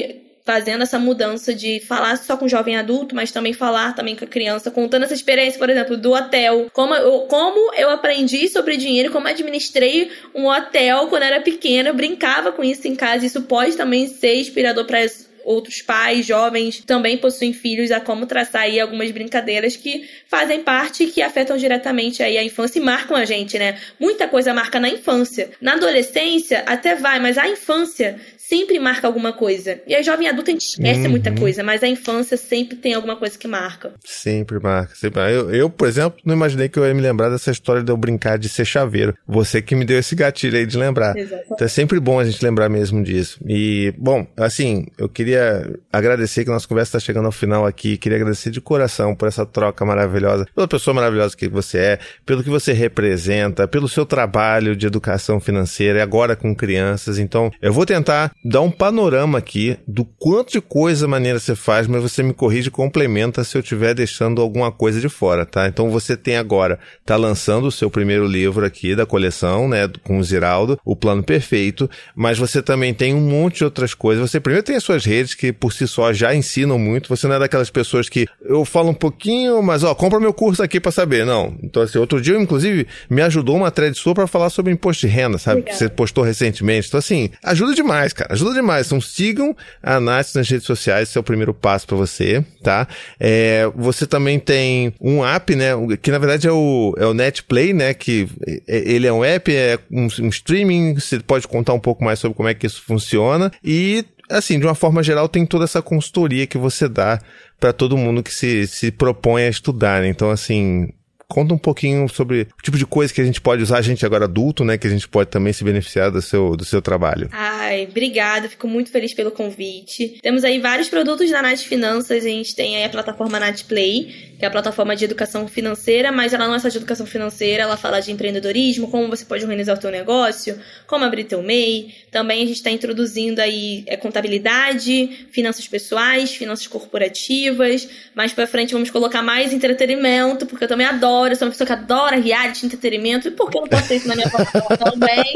[0.49, 4.25] fazendo essa mudança de falar só com o jovem adulto, mas também falar também com
[4.25, 6.71] a criança, contando essa experiência, por exemplo, do hotel.
[6.73, 11.95] Como eu, como eu aprendi sobre dinheiro, como administrei um hotel quando era pequena, eu
[11.95, 13.27] brincava com isso em casa.
[13.27, 15.01] Isso pode também ser inspirador para
[15.49, 21.05] outros pais, jovens, também possuem filhos, a como traçar aí algumas brincadeiras que fazem parte
[21.05, 23.79] e que afetam diretamente aí a infância e marcam a gente, né?
[23.99, 25.51] Muita coisa marca na infância.
[25.61, 29.81] Na adolescência até vai, mas a infância sempre marca alguma coisa.
[29.87, 31.11] E a jovem adulta a gente esquece uhum.
[31.11, 33.93] muita coisa, mas a infância sempre tem alguma coisa que marca.
[34.05, 34.95] Sempre marca.
[34.95, 35.21] Sempre.
[35.33, 37.97] Eu, eu, por exemplo, não imaginei que eu ia me lembrar dessa história de eu
[37.97, 39.15] brincar de ser chaveiro.
[39.27, 41.15] Você que me deu esse gatilho aí de lembrar.
[41.17, 43.39] Então é sempre bom a gente lembrar mesmo disso.
[43.47, 47.99] E, bom, assim, eu queria agradecer que a nossa conversa está chegando ao final aqui.
[47.99, 52.43] Queria agradecer de coração por essa troca maravilhosa, pela pessoa maravilhosa que você é, pelo
[52.43, 57.19] que você representa, pelo seu trabalho de educação financeira e agora com crianças.
[57.19, 61.87] Então, eu vou tentar dar um panorama aqui do quanto de coisa maneira você faz,
[61.87, 65.67] mas você me corrige e complementa se eu estiver deixando alguma coisa de fora, tá?
[65.67, 70.19] Então você tem agora, tá lançando o seu primeiro livro aqui da coleção, né, com
[70.19, 74.31] o Ziraldo, o Plano Perfeito, mas você também tem um monte de outras coisas.
[74.31, 77.37] Você primeiro tem as suas redes que por si só já ensinam muito, você não
[77.37, 80.93] é daquelas pessoas que eu falo um pouquinho, mas ó, compra meu curso aqui para
[80.93, 81.27] saber.
[81.27, 81.57] Não.
[81.63, 85.13] Então assim, outro dia, inclusive, me ajudou uma thread sua para falar sobre imposto de
[85.13, 85.63] renda, sabe?
[85.63, 86.89] Que você postou recentemente.
[86.89, 88.87] Então assim, ajuda demais, cara ajuda demais.
[88.87, 92.87] Então sigam a Nath nas redes sociais, esse é o primeiro passo para você, tá?
[93.19, 95.71] É, você também tem um app, né?
[96.01, 97.95] Que na verdade é o, é o Netplay, né?
[97.95, 98.29] Que
[98.67, 102.19] é, ele é um app, é um, um streaming, você pode contar um pouco mais
[102.19, 103.51] sobre como é que isso funciona.
[103.65, 107.19] E assim, de uma forma geral, tem toda essa consultoria que você dá
[107.59, 110.03] para todo mundo que se, se propõe a estudar.
[110.03, 110.09] Né?
[110.09, 110.91] Então, assim,
[111.31, 114.05] Conta um pouquinho sobre o tipo de coisa que a gente pode usar, a gente
[114.07, 114.79] agora adulto, né?
[114.79, 117.29] Que a gente pode também se beneficiar do seu, do seu trabalho.
[117.33, 118.49] Ai, obrigada.
[118.49, 120.19] Fico muito feliz pelo convite.
[120.23, 122.25] Temos aí vários produtos da Nath Finanças.
[122.25, 126.13] A gente tem aí a plataforma Nath Play, que é a plataforma de educação financeira,
[126.13, 129.43] mas ela não é só de educação financeira, ela fala de empreendedorismo, como você pode
[129.43, 131.93] organizar o seu negócio, como abrir teu MEI.
[132.13, 137.89] Também a gente está introduzindo aí é, contabilidade, finanças pessoais, finanças corporativas.
[138.15, 141.67] Mais para frente vamos colocar mais entretenimento, porque eu também adoro, eu sou uma pessoa
[141.67, 144.77] que adora reality, entretenimento, e por que eu não posso ter isso na minha plataforma
[144.79, 145.33] também?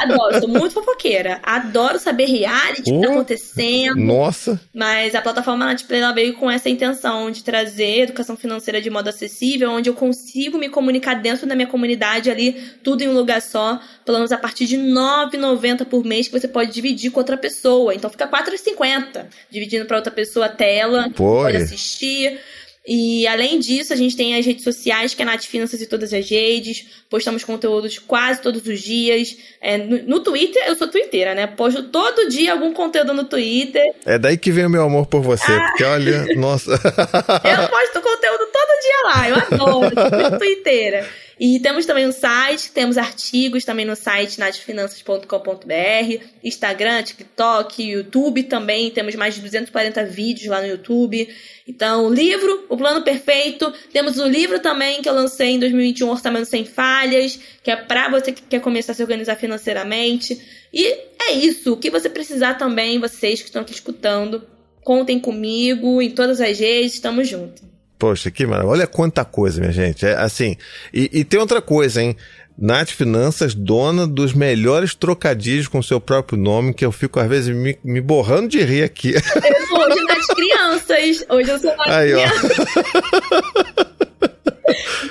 [0.00, 1.40] Adoro, sou muito fofoqueira.
[1.42, 3.96] Adoro saber reality, o que tá acontecendo.
[3.96, 4.58] Nossa!
[4.74, 9.08] Mas a plataforma Natplay, ela veio com essa intenção de trazer educação financeira de modo
[9.08, 12.52] acessível, onde eu consigo me comunicar dentro da minha comunidade ali,
[12.82, 16.48] tudo em um lugar só, planos a partir de R$ 9,90 por mês que você
[16.48, 17.94] pode dividir com outra pessoa.
[17.94, 21.52] Então fica R$ 4,50 dividindo para outra pessoa a tela, Foi.
[21.52, 22.38] pode assistir.
[22.86, 26.14] E além disso, a gente tem as redes sociais, que é Nath Finanças e todas
[26.14, 26.86] as redes.
[27.10, 29.36] Postamos conteúdos quase todos os dias.
[29.60, 31.46] É, no, no, Twitter, eu sou twitteira, né?
[31.46, 33.84] Posto todo dia algum conteúdo no Twitter.
[34.06, 35.66] É daí que vem o meu amor por você, ah.
[35.68, 36.72] porque olha, nossa.
[36.72, 38.39] eu posto conteúdo
[38.80, 41.08] dia lá, eu adoro, muito twitteira.
[41.40, 48.90] E temos também um site, temos artigos também no site natfinanças.com.br, Instagram, TikTok, YouTube também,
[48.90, 51.34] temos mais de 240 vídeos lá no YouTube.
[51.66, 56.44] Então, livro, O Plano Perfeito, temos o livro também que eu lancei em 2021, Orçamento
[56.44, 60.38] Sem Falhas, que é para você que quer começar a se organizar financeiramente.
[60.70, 60.84] E
[61.18, 64.46] é isso, o que você precisar também, vocês que estão aqui escutando,
[64.84, 67.62] contem comigo em todas as redes, estamos juntos.
[68.00, 68.72] Poxa, que maravilha.
[68.72, 70.06] Olha quanta coisa, minha gente.
[70.06, 70.56] É assim.
[70.92, 72.16] E, e tem outra coisa, hein?
[72.58, 77.54] Nath Finanças, dona dos melhores trocadilhos com seu próprio nome, que eu fico às vezes
[77.54, 79.12] me, me borrando de rir aqui.
[79.14, 81.26] Eu sou hoje Nath Crianças.
[81.28, 82.56] Hoje eu sou Nath Aí, Crianças.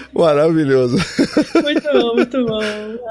[0.19, 0.97] Maravilhoso.
[1.63, 2.61] Muito bom, muito bom.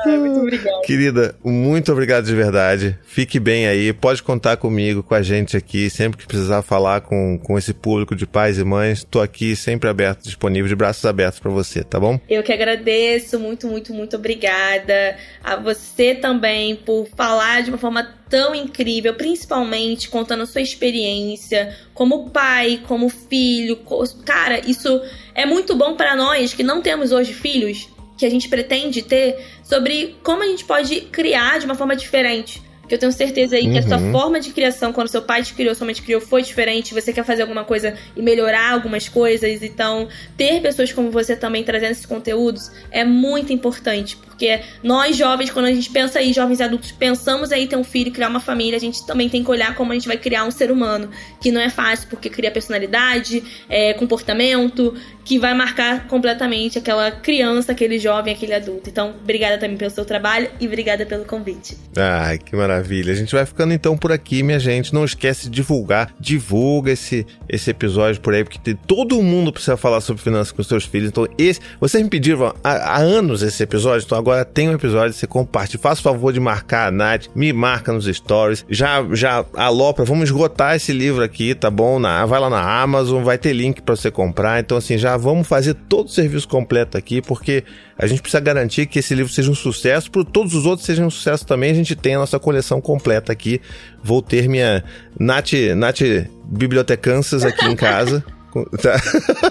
[0.04, 0.82] Ai, muito obrigada.
[0.82, 2.98] Querida, muito obrigado de verdade.
[3.02, 3.92] Fique bem aí.
[3.92, 5.88] Pode contar comigo, com a gente aqui.
[5.90, 9.88] Sempre que precisar falar com, com esse público de pais e mães, estou aqui sempre
[9.88, 12.20] aberto, disponível, de braços abertos para você, tá bom?
[12.28, 13.38] Eu que agradeço.
[13.38, 15.16] Muito, muito, muito obrigada.
[15.42, 21.76] A você também por falar de uma forma tão incrível, principalmente contando a sua experiência
[21.94, 23.78] como pai, como filho.
[24.24, 25.00] Cara, isso
[25.34, 29.44] é muito bom para nós que não temos hoje filhos, que a gente pretende ter,
[29.62, 32.62] sobre como a gente pode criar de uma forma diferente.
[32.88, 33.72] Porque eu tenho certeza aí uhum.
[33.72, 34.12] que a sua uhum.
[34.12, 36.94] forma de criação, quando seu pai te criou, sua mãe te criou, foi diferente.
[36.94, 39.62] Você quer fazer alguma coisa e melhorar algumas coisas.
[39.62, 40.08] Então,
[40.38, 44.16] ter pessoas como você também trazendo esses conteúdos é muito importante.
[44.38, 48.12] Porque nós, jovens, quando a gente pensa aí, jovens adultos, pensamos aí ter um filho,
[48.12, 50.50] criar uma família, a gente também tem que olhar como a gente vai criar um
[50.52, 51.10] ser humano.
[51.40, 57.72] Que não é fácil, porque cria personalidade, é, comportamento, que vai marcar completamente aquela criança,
[57.72, 58.88] aquele jovem, aquele adulto.
[58.88, 61.76] Então, obrigada também pelo seu trabalho e obrigada pelo convite.
[61.96, 63.12] Ai, que maravilha.
[63.12, 64.94] A gente vai ficando então por aqui, minha gente.
[64.94, 70.00] Não esquece de divulgar, divulga esse, esse episódio por aí, porque todo mundo precisa falar
[70.00, 71.08] sobre finanças com seus filhos.
[71.08, 75.12] Então, esse, vocês me pediram há, há anos esse episódio, então agora tem um episódio,
[75.12, 75.80] você compartilha.
[75.80, 78.64] Faça o favor de marcar a Nath, me marca nos stories.
[78.68, 81.98] Já, já alopra, vamos esgotar esse livro aqui, tá bom?
[81.98, 84.60] Na, vai lá na Amazon, vai ter link para você comprar.
[84.60, 87.64] Então, assim, já vamos fazer todo o serviço completo aqui, porque
[87.98, 91.06] a gente precisa garantir que esse livro seja um sucesso, para todos os outros sejam
[91.06, 91.70] um sucesso também.
[91.70, 93.60] A gente tem a nossa coleção completa aqui.
[94.02, 94.84] Vou ter minha
[95.18, 96.00] Nath, Nath
[96.44, 98.24] Bibliotecanças aqui em casa.
[98.80, 98.96] Tá.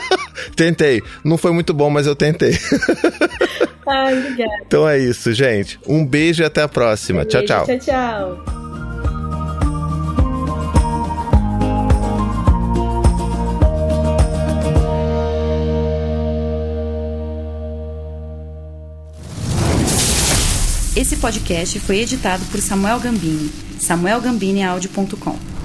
[0.56, 1.02] tentei.
[1.24, 2.58] Não foi muito bom, mas eu tentei.
[3.88, 4.64] Ai, obrigada.
[4.66, 5.80] Então é isso, gente.
[5.88, 7.22] Um beijo e até a próxima.
[7.22, 7.66] Um tchau, beijo, tchau.
[7.66, 8.58] Tchau, tchau.
[20.98, 25.57] Esse podcast foi editado por Samuel Gambini, samuelgambiniaudio.com.